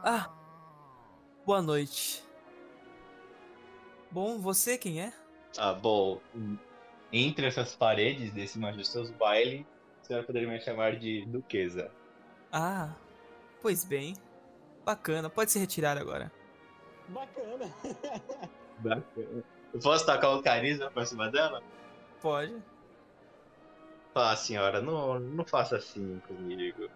[0.05, 0.31] Ah,
[1.45, 2.25] boa noite.
[4.09, 5.13] Bom, você quem é?
[5.59, 6.21] Ah, bom,
[7.13, 9.67] entre essas paredes desse majestoso baile,
[10.01, 11.91] a senhora poderia me chamar de Duquesa.
[12.53, 12.95] Ah,
[13.61, 14.15] pois bem.
[14.85, 16.31] Bacana, pode se retirar agora.
[17.09, 17.75] Bacana.
[18.81, 19.45] Bacana.
[19.73, 21.63] Eu posso tacar o carisma pra cima dela?
[22.21, 22.57] Pode.
[24.15, 26.89] Ah, senhora, não, não faça assim comigo.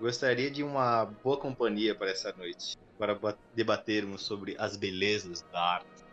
[0.00, 5.60] Gostaria de uma boa companhia para essa noite, para ba- debatermos sobre as belezas da
[5.60, 6.04] arte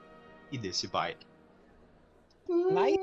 [0.51, 1.25] e desse baile.
[2.47, 2.97] Mas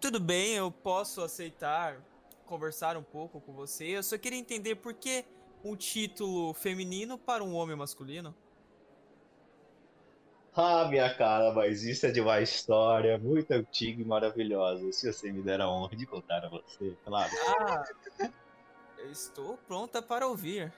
[0.00, 2.02] Tudo bem, eu posso aceitar
[2.44, 3.84] conversar um pouco com você.
[3.86, 5.24] Eu só queria entender por que
[5.64, 8.34] um título feminino para um homem masculino.
[10.54, 14.92] Ah, minha cara, mas isso é de uma história muito antiga e maravilhosa.
[14.92, 17.30] Se você me der a honra de contar a você, claro.
[17.58, 17.82] Ah,
[18.98, 20.72] eu estou pronta para ouvir.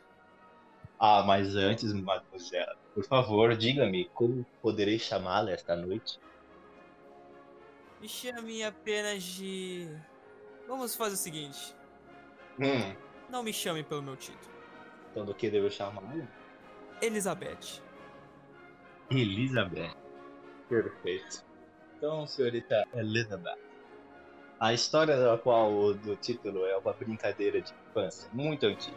[0.98, 6.20] Ah, mas antes, mademoiselle, por favor, diga-me como poderei chamá-la esta noite?
[8.00, 9.88] Me chame apenas de.
[10.68, 11.74] Vamos fazer o seguinte:
[12.60, 12.94] Hum,
[13.28, 14.53] não me chame pelo meu título.
[15.14, 16.26] Então do que devo chamá-la?
[17.00, 17.80] Elizabeth.
[19.08, 19.94] Elizabeth.
[20.68, 21.44] Perfeito.
[21.96, 23.58] Então, senhorita Elizabeth.
[24.58, 28.96] A história da qual o do título é uma brincadeira de infância, muito antiga.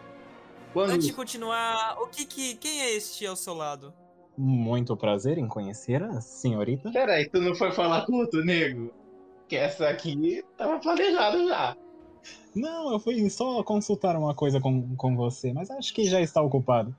[0.74, 2.56] Quando Antes de continuar, o que que.
[2.56, 3.94] Quem é este ao seu lado?
[4.38, 6.92] muito prazer em conhecer a senhorita.
[6.92, 8.94] Peraí, tu não foi falar com outro nego?
[9.48, 11.76] Que essa aqui tava planejado já.
[12.56, 16.42] Não, eu fui só consultar uma coisa com, com você, mas acho que já está
[16.42, 16.96] ocupado.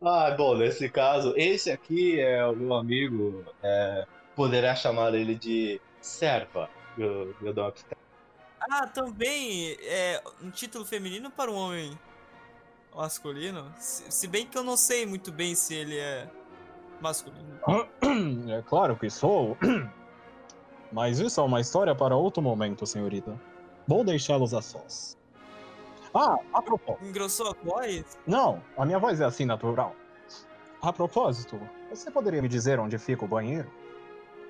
[0.00, 3.44] Ah, bom, nesse caso, esse aqui é o meu amigo.
[3.62, 6.68] é, poderá chamar ele de Serva.
[6.96, 7.96] Eu, eu dou uma piscada.
[8.60, 11.98] Ah, também é um título feminino para um homem
[12.94, 13.72] masculino.
[13.78, 16.28] Se, se bem que eu não sei muito bem se ele é
[17.00, 17.60] masculino.
[18.50, 19.56] É claro que sou.
[20.92, 23.38] Mas isso é uma história para outro momento, senhorita.
[23.86, 25.16] Vou deixá-los a sós.
[26.14, 27.04] Ah, a propósito.
[27.04, 28.18] Engrossou a voz?
[28.26, 29.94] Não, a minha voz é assim natural.
[30.82, 33.70] A propósito, você poderia me dizer onde fica o banheiro?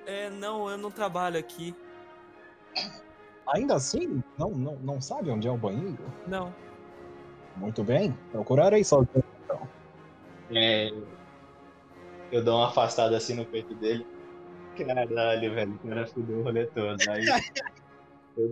[0.05, 1.75] É, não, eu não trabalho aqui.
[3.47, 6.03] Ainda assim, não, não, não sabe onde é o banheiro?
[6.27, 6.53] Não.
[7.55, 9.23] Muito bem, procurarei sozinho.
[10.51, 10.91] É,
[12.31, 14.05] eu dou uma afastada assim no peito dele.
[14.77, 16.97] Caralho, velho, o cara fudeu o rolê todo.
[17.09, 17.25] Aí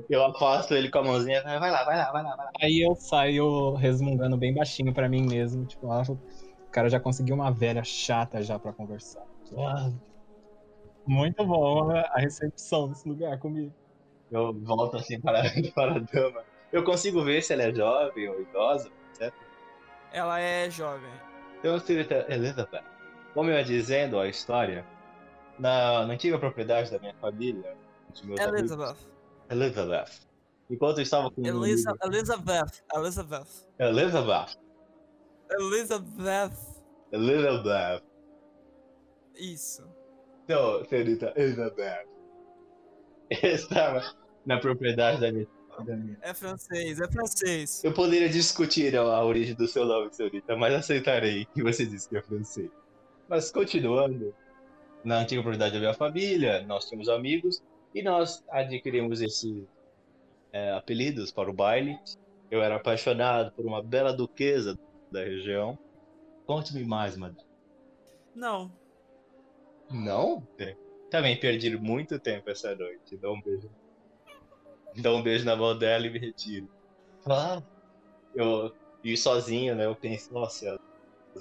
[0.09, 1.43] eu, afasto ele com a mãozinha.
[1.43, 2.51] Vai vai lá, vai lá, vai lá, vai lá.
[2.61, 5.65] Aí eu saio resmungando bem baixinho pra mim mesmo.
[5.65, 9.23] Tipo, ah, o cara já conseguiu uma velha chata já pra conversar.
[9.57, 9.91] Ah,
[11.05, 13.73] muito bom a recepção desse lugar comigo.
[14.31, 15.43] Eu volto assim para,
[15.75, 16.43] para a dama.
[16.71, 19.37] Eu consigo ver se ela é jovem ou idosa, certo?
[20.11, 21.11] Ela é jovem.
[21.59, 22.83] Então, senhorita Elizabeth,
[23.33, 24.85] como eu ia dizendo a história,
[25.59, 27.75] na, na antiga propriedade da minha família,
[28.13, 29.07] de meus amigos-
[29.49, 30.25] Elizabeth.
[30.69, 32.83] Enquanto eu estava com Elisa, Elizabeth.
[32.93, 33.47] Elizabeth.
[33.79, 34.57] Elizabeth.
[35.51, 36.83] Elizabeth.
[37.11, 38.03] Elizabeth.
[39.35, 39.87] Isso.
[40.43, 42.07] Então, senhorita Elizabeth,
[43.29, 44.01] eu estava
[44.45, 45.47] na propriedade da minha,
[45.85, 46.17] da minha.
[46.21, 47.83] É francês, é francês.
[47.83, 52.09] Eu poderia discutir a, a origem do seu nome, senhorita, mas aceitarei que você disse
[52.09, 52.69] que é francês.
[53.27, 54.33] Mas continuando,
[55.03, 57.61] na antiga propriedade da minha família, nós tínhamos amigos
[57.95, 59.63] e nós adquirimos esses
[60.51, 61.97] é, apelidos para o baile.
[62.51, 64.77] Eu era apaixonado por uma bela duquesa
[65.09, 65.79] da região.
[66.45, 67.47] Conte-me mais, madame.
[68.35, 68.69] Não.
[69.89, 70.45] Não?
[71.09, 73.15] Também perdi muito tempo essa noite.
[73.15, 73.69] Dá um beijo.
[74.97, 76.69] Dá um beijo na mão dela e me retiro.
[77.25, 77.63] Ah,
[78.35, 79.85] eu ir sozinho, né?
[79.85, 80.77] Eu penso, nossa,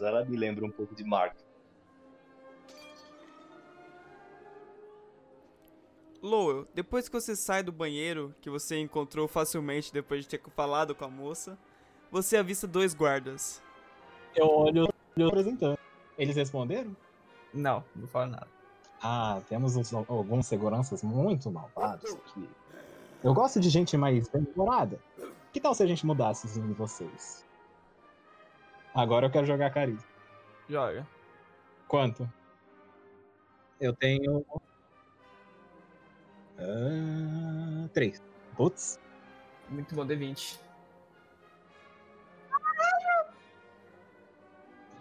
[0.00, 1.36] ela me lembra um pouco de Mark.
[6.24, 10.94] Lowell, depois que você sai do banheiro, que você encontrou facilmente depois de ter falado
[10.94, 11.58] com a moça,
[12.10, 13.62] você avista dois guardas.
[14.34, 15.78] Eu olho, olho apresentando.
[16.16, 16.96] Eles responderam?
[17.52, 18.48] Não, não fala nada.
[19.02, 22.48] Ah, temos uns, alguns seguranças muito malvados aqui.
[23.22, 24.98] Eu gosto de gente mais bem-humorada.
[25.52, 27.44] Que tal se a gente mudasse os de vocês?
[28.94, 30.04] Agora eu quero jogar carisma.
[30.68, 31.06] Joga.
[31.86, 32.26] Quanto?
[33.78, 34.42] Eu tenho.
[36.58, 38.22] Ah, três.
[38.56, 38.98] Putz.
[39.68, 40.58] Muito bom, D20.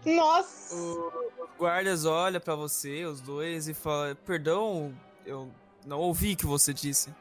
[0.05, 0.75] Nossa!
[0.75, 4.93] Os guardas olham pra você, os dois, e falam: Perdão,
[5.25, 5.49] eu
[5.85, 7.13] não ouvi o que você disse.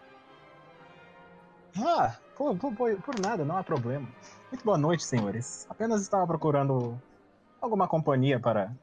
[1.78, 4.08] Ah, por, por, por, nada, não há problema.
[4.50, 5.66] Muito boa noite, senhores.
[5.70, 7.00] Apenas estava procurando
[7.60, 8.74] alguma companhia para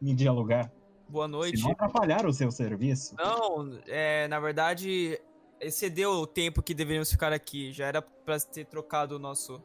[0.00, 0.70] me dialogar.
[1.08, 1.58] Boa noite.
[1.58, 3.14] Se não atrapalhar o seu serviço.
[3.16, 5.20] Não, é, na verdade,
[5.60, 7.72] excedeu o tempo que deveríamos ficar aqui.
[7.72, 9.62] Já era pra ter trocado o nosso.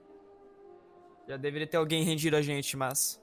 [1.27, 3.21] Já deveria ter alguém rendido a gente, mas.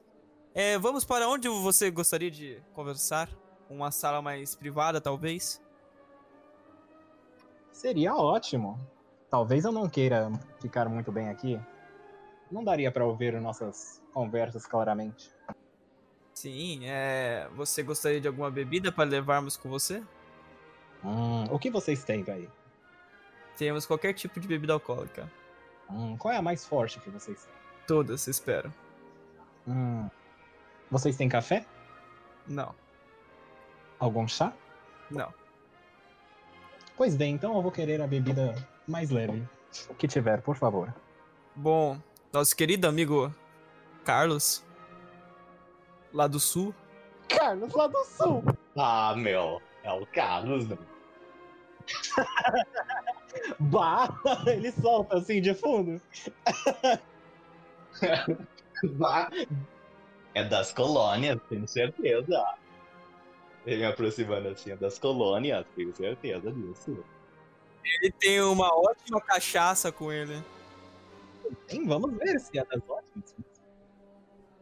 [0.55, 3.29] É, vamos para onde você gostaria de conversar?
[3.71, 5.63] Uma sala mais privada, talvez?
[7.71, 8.81] Seria ótimo.
[9.31, 11.61] Talvez eu não queira ficar muito bem aqui.
[12.51, 15.31] Não daria para ouvir nossas conversas claramente.
[16.39, 17.49] Sim, é.
[17.57, 20.01] Você gostaria de alguma bebida para levarmos com você?
[21.05, 22.49] Hum, o que vocês têm aí?
[23.57, 25.29] Temos qualquer tipo de bebida alcoólica.
[25.91, 27.55] Hum, qual é a mais forte que vocês têm?
[27.89, 28.73] Todas, espero.
[29.67, 30.09] Hum,
[30.89, 31.67] vocês têm café?
[32.47, 32.73] Não.
[33.99, 34.53] Algum chá?
[35.11, 35.35] Não.
[36.97, 38.55] Pois bem, então eu vou querer a bebida
[38.87, 39.43] mais leve.
[39.89, 40.95] O que tiver, por favor.
[41.57, 42.01] Bom,
[42.33, 43.35] nosso querido amigo
[44.05, 44.65] Carlos,
[46.13, 46.75] lá do sul.
[47.29, 48.43] Carlos, lá do sul!
[48.77, 50.79] Ah, meu, é o Carlos, né?
[53.61, 54.09] bah!
[54.47, 56.01] Ele solta assim de fundo.
[58.97, 59.31] bah!
[60.35, 62.45] É das colônias, tenho certeza.
[63.67, 67.05] Ele me aproximando assim, é das colônias, tenho certeza disso.
[67.85, 70.43] Ele tem uma ótima cachaça com ele.
[71.67, 73.35] Sim, vamos ver se é das ótimas.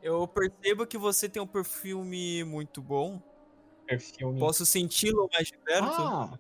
[0.07, 3.21] Eu percebo que você tem um perfume muito bom.
[3.89, 4.39] Perfume.
[4.39, 6.01] Posso senti-lo mais de perto?
[6.01, 6.39] Ah,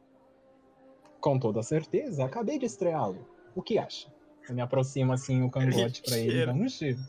[1.20, 2.24] com toda certeza.
[2.24, 3.26] Acabei de estreá-lo.
[3.56, 4.08] O que acha?
[4.48, 7.00] Eu me aproximo assim o cangote pra ele um cheiro.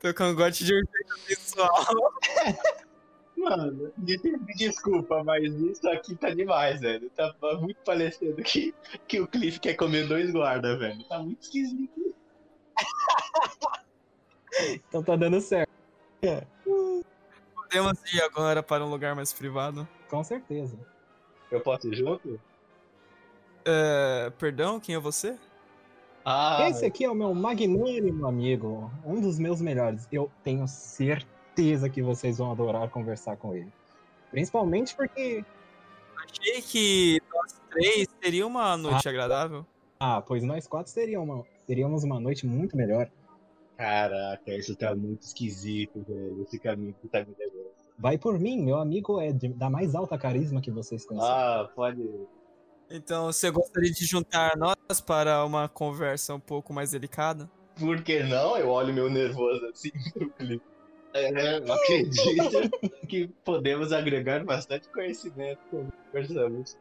[0.00, 1.70] Teu cangote de urgência pessoal.
[3.38, 7.08] Mano, me desculpa, mas isso aqui tá demais, velho.
[7.10, 8.74] Tá muito parecendo que,
[9.06, 11.04] que o Cliff quer comer dois guardas, velho.
[11.04, 12.16] Tá muito esquisito.
[14.88, 15.69] então tá dando certo.
[17.54, 19.88] Podemos ir agora para um lugar mais privado?
[20.08, 20.76] Com certeza.
[21.50, 22.40] Eu posso ir junto?
[23.64, 25.36] É, perdão, quem é você?
[26.24, 30.06] Ah, Esse aqui é o meu magnânimo amigo, um dos meus melhores.
[30.12, 33.72] Eu tenho certeza que vocês vão adorar conversar com ele.
[34.30, 35.44] Principalmente porque.
[36.16, 39.66] Achei que nós três teria uma noite ah, agradável.
[39.98, 43.10] Ah, pois nós quatro teríamos uma, teríamos uma noite muito melhor.
[43.80, 46.42] Caraca, isso tá muito esquisito, velho.
[46.42, 47.70] Esse caminho que tá me levando.
[47.98, 51.30] Vai por mim, meu amigo é de, da mais alta carisma que vocês conhecem.
[51.30, 52.06] Ah, pode.
[52.90, 57.50] Então, você gostaria de juntar nós para uma conversa um pouco mais delicada?
[57.78, 58.54] Por que não?
[58.58, 60.64] Eu olho meu nervoso assim pro clipe.
[61.14, 62.70] É, eu acredito
[63.08, 66.76] que podemos agregar bastante conhecimento quando conversamos.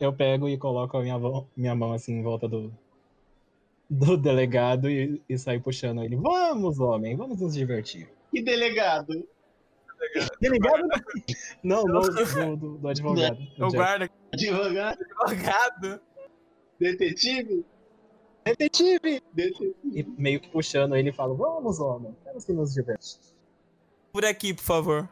[0.00, 2.72] Eu pego e coloco a minha mão, minha mão assim em volta do,
[3.88, 6.16] do delegado e, e puxando ele.
[6.16, 8.08] Vamos, homem, vamos nos divertir.
[8.30, 9.26] Que delegado?
[10.40, 10.88] Delegado?
[11.62, 13.38] Não, não, do, do, do advogado.
[13.58, 14.10] O guarda.
[14.32, 14.98] Advogado?
[15.20, 16.00] Advogado.
[16.78, 17.64] Detetive?
[18.44, 19.22] Detetive!
[19.32, 19.74] Detetive!
[19.92, 23.18] E meio que puxando ele, falo, vamos, homem, vamos que nos divertir.
[24.12, 25.08] Por aqui, por favor.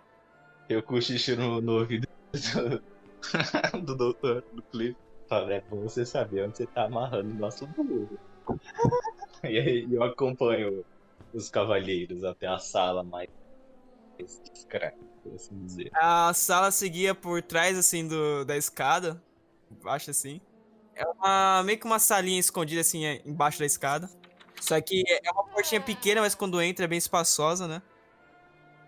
[0.69, 2.83] Eu cochicho no, no ouvido do,
[3.83, 4.97] do doutor, do Cliff.
[5.29, 8.19] Fala, é bom você saber onde você tá amarrando o nosso burro.
[9.45, 10.85] e aí eu acompanho
[11.33, 13.29] os cavalheiros até a sala mais
[14.53, 15.91] discreta, por assim dizer.
[15.95, 19.21] A sala seguia por trás, assim, do, da escada.
[19.71, 20.41] Embaixo, assim.
[20.95, 24.09] É uma, meio que uma salinha escondida, assim, é, embaixo da escada.
[24.61, 27.83] Só que é uma portinha pequena, mas quando entra é bem espaçosa, né?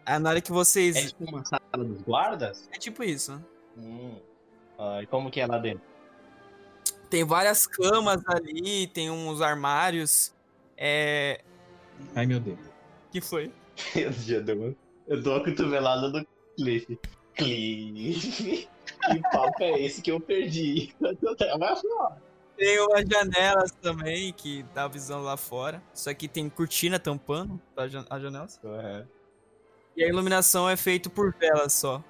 [0.04, 0.94] Aí na hora que vocês...
[0.94, 2.68] É tipo uma sala dos guardas?
[2.72, 3.42] É tipo isso.
[3.76, 4.20] Hum.
[4.78, 5.95] Ah, e como que é lá dentro?
[7.16, 10.34] Tem várias camas ali, tem uns armários.
[10.76, 11.40] É...
[12.14, 12.58] Ai, meu Deus.
[13.10, 13.50] que foi?
[13.96, 14.76] Eu já dou,
[15.08, 16.26] eu dou a cotovelada do
[16.58, 16.98] Cliff.
[17.32, 18.68] Cliff,
[19.06, 20.94] que papo é esse que eu perdi?
[21.00, 22.20] Eu tava fora.
[22.54, 25.82] Tem umas janelas também que dá visão lá fora.
[25.94, 28.60] Só que tem cortina tampando as janelas.
[28.62, 29.04] É.
[29.96, 32.04] E a iluminação é feita por velas só.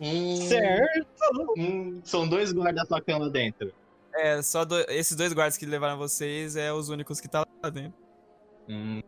[0.00, 1.06] Hum, Certo.
[1.58, 3.74] hum, são dois guardas tocando lá dentro.
[4.14, 7.70] É, só do- esses dois guardas que levaram vocês é os únicos que tá lá
[7.70, 7.98] dentro.
[8.68, 9.00] Hum,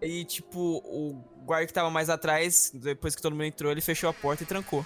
[0.00, 4.10] E, tipo, o guarda que tava mais atrás, depois que todo mundo entrou, ele fechou
[4.10, 4.84] a porta e trancou.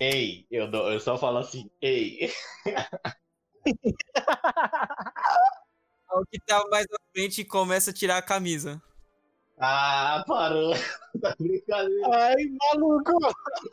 [0.00, 2.30] ei, eu, dou, eu só falo assim, ei.
[6.12, 8.80] O que tava mais à frente começa a tirar a camisa.
[9.58, 10.72] Ah, parou.
[11.20, 12.08] tá brincadeira.
[12.12, 12.34] Ai,
[12.74, 13.12] maluco.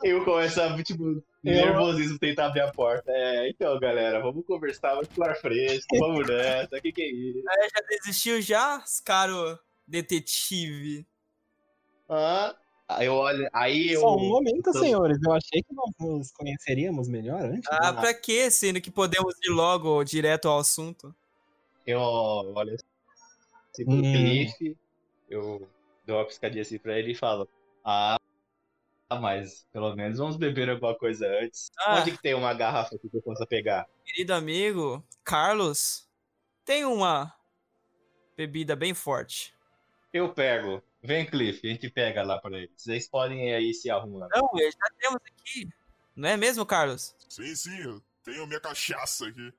[0.02, 3.10] Eu começo a, tipo, nervosismo tentar abrir a porta.
[3.12, 7.10] É, então, galera, vamos conversar, vamos pro ar fresco, vamos nessa, o que que é
[7.10, 7.42] isso?
[7.48, 11.06] Aí já desistiu já, caro detetive?
[12.86, 14.00] Aí eu olho, aí eu...
[14.00, 15.18] Só um momento, tô- senhores.
[15.22, 17.68] Eu achei que nós nos conheceríamos melhor antes.
[17.70, 18.50] Ah, pra quê?
[18.50, 21.14] Sendo que podemos ir logo direto ao assunto.
[21.86, 24.00] Eu olho assim pro Hum.
[24.02, 24.76] Cliff,
[25.28, 25.68] eu
[26.06, 27.48] dou uma piscadinha assim pra ele e falo,
[27.84, 28.16] ah,
[29.10, 31.70] mas pelo menos vamos beber alguma coisa antes.
[31.78, 32.00] Ah.
[32.00, 33.86] Onde que tem uma garrafa que eu possa pegar?
[34.04, 36.08] Querido amigo, Carlos,
[36.64, 37.34] tem uma
[38.36, 39.54] bebida bem forte.
[40.12, 40.82] Eu pego.
[41.02, 42.70] Vem, Cliff, a gente pega lá pra eles.
[42.76, 44.28] Vocês podem aí se arrumar.
[44.34, 45.68] Não, já temos aqui.
[46.16, 47.14] Não é mesmo, Carlos?
[47.28, 49.52] Sim, sim, eu tenho minha cachaça aqui.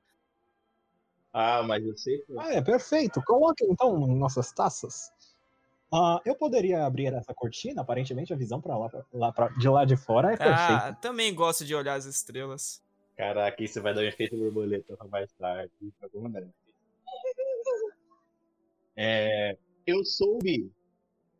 [1.31, 2.19] Ah, mas eu sei.
[2.19, 2.39] pô.
[2.39, 3.21] Ah, é perfeito.
[3.25, 5.11] Coloque então nossas taças.
[5.93, 7.81] Ah, eu poderia abrir essa cortina.
[7.81, 10.87] Aparentemente a visão para lá, pra, lá pra, de lá de fora é perfeita.
[10.87, 12.83] Ah, também gosto de olhar as estrelas.
[13.15, 15.71] Caraca, isso vai dar um efeito borboleta pra mais tarde.
[16.01, 16.53] alguma maneira.
[18.95, 20.71] É, eu soube.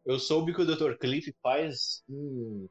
[0.06, 0.96] Eu soube que o Dr.
[0.98, 2.68] Cliff faz um-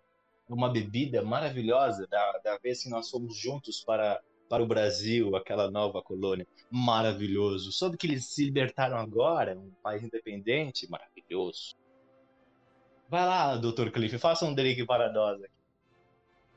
[0.49, 5.71] uma bebida maravilhosa da, da vez que nós fomos juntos para, para o Brasil, aquela
[5.71, 6.47] nova colônia.
[6.71, 7.73] Maravilhoso.
[7.73, 10.89] Soube que eles se libertaram agora, um país independente.
[10.91, 11.75] Maravilhoso.
[13.09, 13.91] Vai lá, Dr.
[13.91, 15.55] Cliff, faça um drink para nós aqui.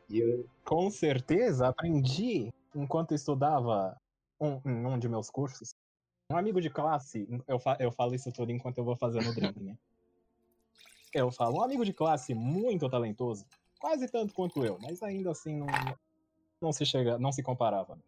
[0.10, 3.96] Eu, Com certeza, aprendi enquanto estudava
[4.40, 5.74] um, em um de meus cursos.
[6.32, 9.34] Um amigo de classe, eu, fa- eu falo isso tudo enquanto eu vou fazendo o
[9.34, 9.78] drink, né?
[11.14, 13.46] Eu falo, um amigo de classe muito talentoso,
[13.80, 15.68] quase tanto quanto eu, mas ainda assim não,
[16.62, 17.96] não se chega, não se comparava.
[17.96, 18.02] né?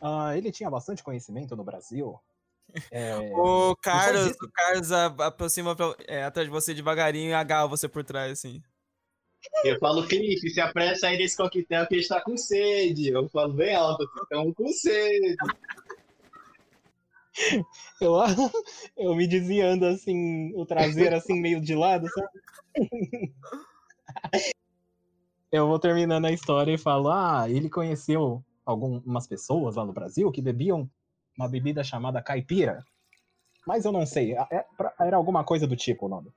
[0.00, 2.18] Ah, ele tinha bastante conhecimento no Brasil.
[2.92, 7.66] É, O Carlos, o Carlos a- aproxima pra- é, atrás de você devagarinho e agarra
[7.66, 8.62] você por trás, assim.
[9.64, 13.08] Eu falo, Cliff, se apressa aí nesse coquetel que a gente tá com sede.
[13.08, 15.36] Eu falo bem alto, estamos com sede.
[18.02, 18.14] eu,
[18.98, 22.28] eu me desviando assim, o traseiro assim meio de lado, sabe?
[25.50, 30.30] Eu vou terminando a história e falo: Ah, ele conheceu algumas pessoas lá no Brasil
[30.30, 30.88] que bebiam
[31.36, 32.84] uma bebida chamada caipira.
[33.66, 36.30] Mas eu não sei, é- pra- era alguma coisa do tipo o nome.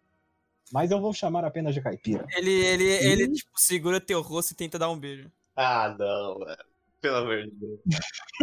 [0.71, 2.25] Mas eu vou chamar apenas de caipira.
[2.35, 5.29] Ele, ele, ele tipo, segura teu rosto e tenta dar um beijo.
[5.55, 6.57] Ah, não, mano.
[7.01, 7.79] Pelo amor de Deus.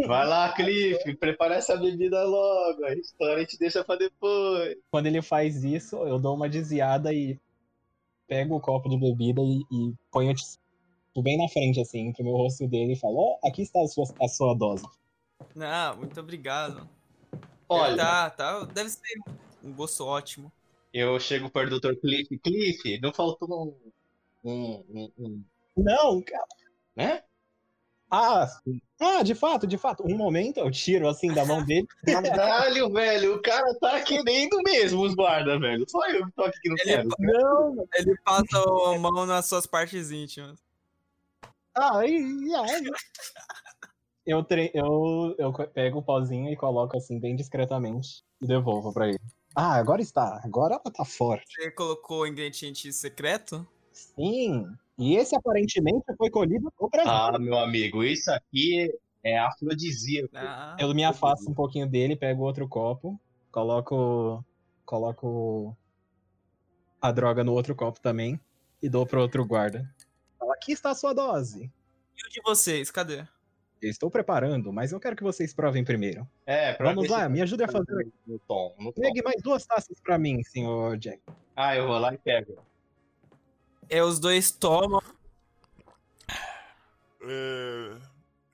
[0.06, 2.84] Vai lá, Cliff, prepara essa bebida logo.
[2.84, 4.76] A história a gente deixa pra depois.
[4.90, 7.38] Quando ele faz isso, eu dou uma desviada e
[8.28, 12.26] pego o copo de bebida e, e ponho tipo, bem na frente, assim, entre o
[12.26, 14.84] meu rosto dele e falo: Ó, aqui está a sua, a sua dose.
[15.54, 16.88] Não, muito obrigado.
[17.68, 18.64] Olha, Tá, tá.
[18.66, 19.00] Deve ser
[19.62, 20.52] um gosto ótimo.
[20.92, 22.00] eu chego perto do Dr.
[22.00, 22.38] Cliff.
[22.38, 23.48] Cliff, não faltou
[24.44, 24.50] um.
[24.50, 25.44] um, um, um
[25.76, 26.46] Não, cara.
[26.96, 27.22] né?
[28.10, 28.80] Ah, sim.
[29.00, 30.02] Ah, de fato, de fato.
[30.06, 31.86] Um momento eu tiro assim da mão dele.
[32.04, 35.84] Caralho, velho, o cara tá querendo mesmo os guardas, velho.
[35.88, 37.08] Só eu que tô aqui que não Ele- quero.
[37.18, 40.58] Não, Ele passa a mão nas suas partes íntimas.
[41.74, 42.18] ai,
[42.56, 42.80] ai.
[44.26, 44.70] Eu, tre...
[44.74, 49.18] eu, eu pego o pauzinho e coloco assim bem discretamente e devolvo pra ele.
[49.56, 50.40] Ah, agora está.
[50.44, 51.46] Agora ela tá forte.
[51.54, 53.66] Você colocou o ingrediente secreto?
[53.98, 54.66] Sim,
[54.98, 57.10] E esse aparentemente foi colhido no Brasil.
[57.12, 58.92] Ah, meu amigo, isso aqui
[59.22, 60.30] é afrodisíaco.
[60.34, 63.20] Ah, Eu me afasto um pouquinho dele, pego outro copo,
[63.50, 64.44] coloco.
[64.84, 65.76] Coloco
[67.00, 68.40] a droga no outro copo também
[68.82, 69.86] e dou pro outro guarda.
[70.38, 71.64] Fala, aqui está a sua dose.
[72.16, 72.90] e o de vocês?
[72.90, 73.24] Cadê?
[73.82, 76.26] Eu estou preparando, mas eu quero que vocês provem primeiro.
[76.46, 78.08] É, Vamos lá, me ajude a fazer.
[78.26, 79.00] No tom, no tom.
[79.02, 81.20] Pegue mais duas taças pra mim, senhor Jack.
[81.54, 82.56] Ah, eu vou lá e pego.
[83.88, 85.00] É, os dois tomam.
[87.22, 88.00] É.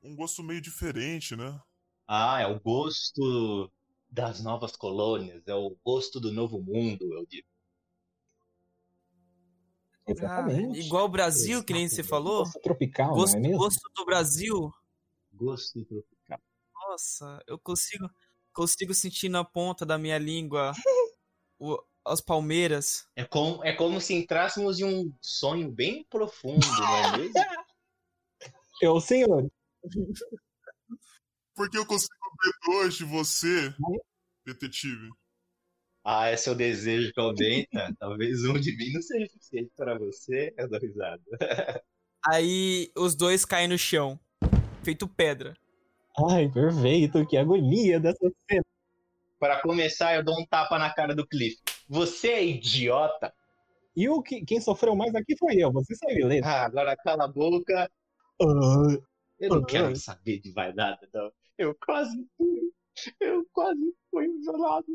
[0.03, 1.61] Um gosto meio diferente, né?
[2.07, 3.71] Ah, é o gosto
[4.11, 7.47] das novas colônias, é o gosto do novo mundo, eu digo.
[10.07, 10.79] Exatamente.
[10.81, 12.45] Ah, igual o Brasil, que nem você falou.
[12.45, 13.59] Gosto tropical, Gosto, não é mesmo?
[13.59, 14.73] gosto do Brasil.
[15.33, 16.39] Gosto tropical.
[16.75, 18.09] Nossa, eu consigo,
[18.53, 20.73] consigo sentir na ponta da minha língua
[21.59, 23.07] o- as palmeiras.
[23.17, 27.35] É como, é como se entrássemos em um sonho bem profundo, não é mesmo?
[28.83, 29.49] Eu, senhor.
[31.55, 33.73] Porque eu consigo ver dois de você,
[34.45, 35.11] detetive.
[36.05, 37.95] Ah, é seu desejo que aumenta.
[37.99, 40.53] Talvez um de mim não seja suficiente para você.
[40.59, 41.23] Eu dou risada.
[42.27, 44.19] Aí os dois caem no chão,
[44.83, 45.57] feito pedra.
[46.31, 48.65] Ai, perfeito, que agonia dessa cena.
[49.39, 51.59] Para começar, eu dou um tapa na cara do Cliff.
[51.89, 53.33] Você é idiota?
[53.97, 56.47] E o que, quem sofreu mais aqui foi eu, você sabe, beleza?
[56.47, 57.91] Ah, agora cala a boca.
[58.43, 58.99] Ah,
[59.39, 59.67] Eu não Ah.
[59.67, 61.31] quero saber de vaidade, não.
[61.59, 62.73] Eu quase fui.
[63.21, 63.81] Eu quase
[64.11, 64.87] fui violado.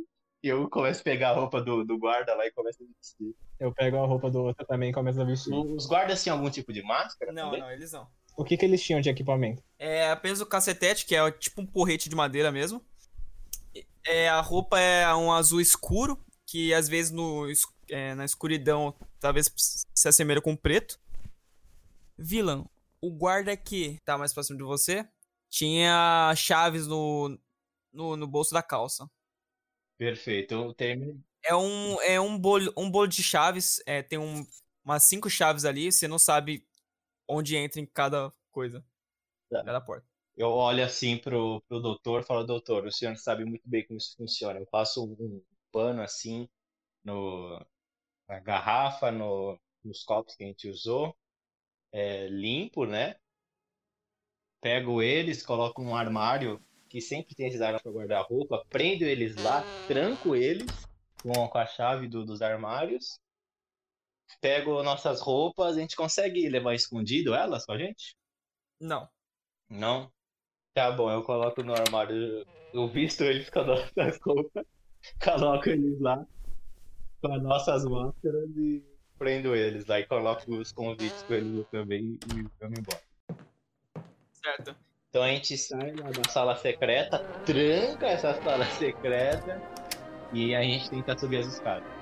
[0.42, 3.36] E eu começo a pegar a roupa do, do guarda lá e começo a vestir.
[3.60, 5.54] eu pego a roupa do outro também e começo a vestir.
[5.54, 7.32] Os guardas tinham algum tipo de máscara?
[7.34, 7.60] Não, também?
[7.62, 8.08] não, eles não.
[8.38, 9.62] O que, que eles tinham de equipamento?
[9.78, 12.82] É apenas o cacetete, que é tipo um porrete de madeira mesmo.
[14.06, 16.18] É, a roupa é um azul escuro,
[16.50, 17.46] que às vezes no,
[17.90, 21.00] é, na escuridão talvez se assemelha com preto.
[22.18, 22.66] Villan,
[23.00, 25.08] o guarda que tá mais próximo de você
[25.48, 27.38] tinha chaves no,
[27.94, 29.10] no, no bolso da calça.
[29.98, 30.54] Perfeito.
[30.54, 31.24] Eu termino.
[31.44, 34.46] É um, é um, bolo, um bolo de chaves, é, tem um,
[34.84, 36.66] umas cinco chaves ali, você não sabe
[37.28, 38.84] onde entra em cada coisa.
[39.50, 39.64] Tá.
[39.64, 40.06] Cada porta.
[40.36, 43.98] Eu olho assim pro, pro doutor e falo, doutor, o senhor sabe muito bem como
[43.98, 44.60] isso funciona.
[44.60, 45.42] Eu passo um
[45.72, 46.48] pano assim
[47.04, 47.60] no,
[48.28, 51.16] na garrafa, no, nos copos que a gente usou,
[51.94, 53.16] é, limpo, né?
[54.62, 59.36] Pego eles, coloco num armário que sempre tem esses armários para guardar roupa, prendo eles
[59.38, 60.88] lá, tranco eles
[61.22, 63.20] com, com a chave do- dos armários,
[64.42, 68.16] pego nossas roupas, a gente consegue levar escondido elas com a gente?
[68.80, 69.10] Não.
[69.70, 70.12] Não?
[70.74, 72.46] Tá bom, eu coloco no armário.
[72.74, 74.66] Eu visto eles com as nossas roupas,
[75.24, 76.26] coloco eles lá
[77.22, 78.84] com as nossas máscaras e
[79.18, 83.02] prendo eles lá e coloco os convites com eles também e vamos embora.
[84.32, 84.76] Certo.
[85.10, 89.62] Então a gente sai lá da sala secreta, tranca essa sala secreta
[90.32, 91.99] e a gente tenta subir as escadas.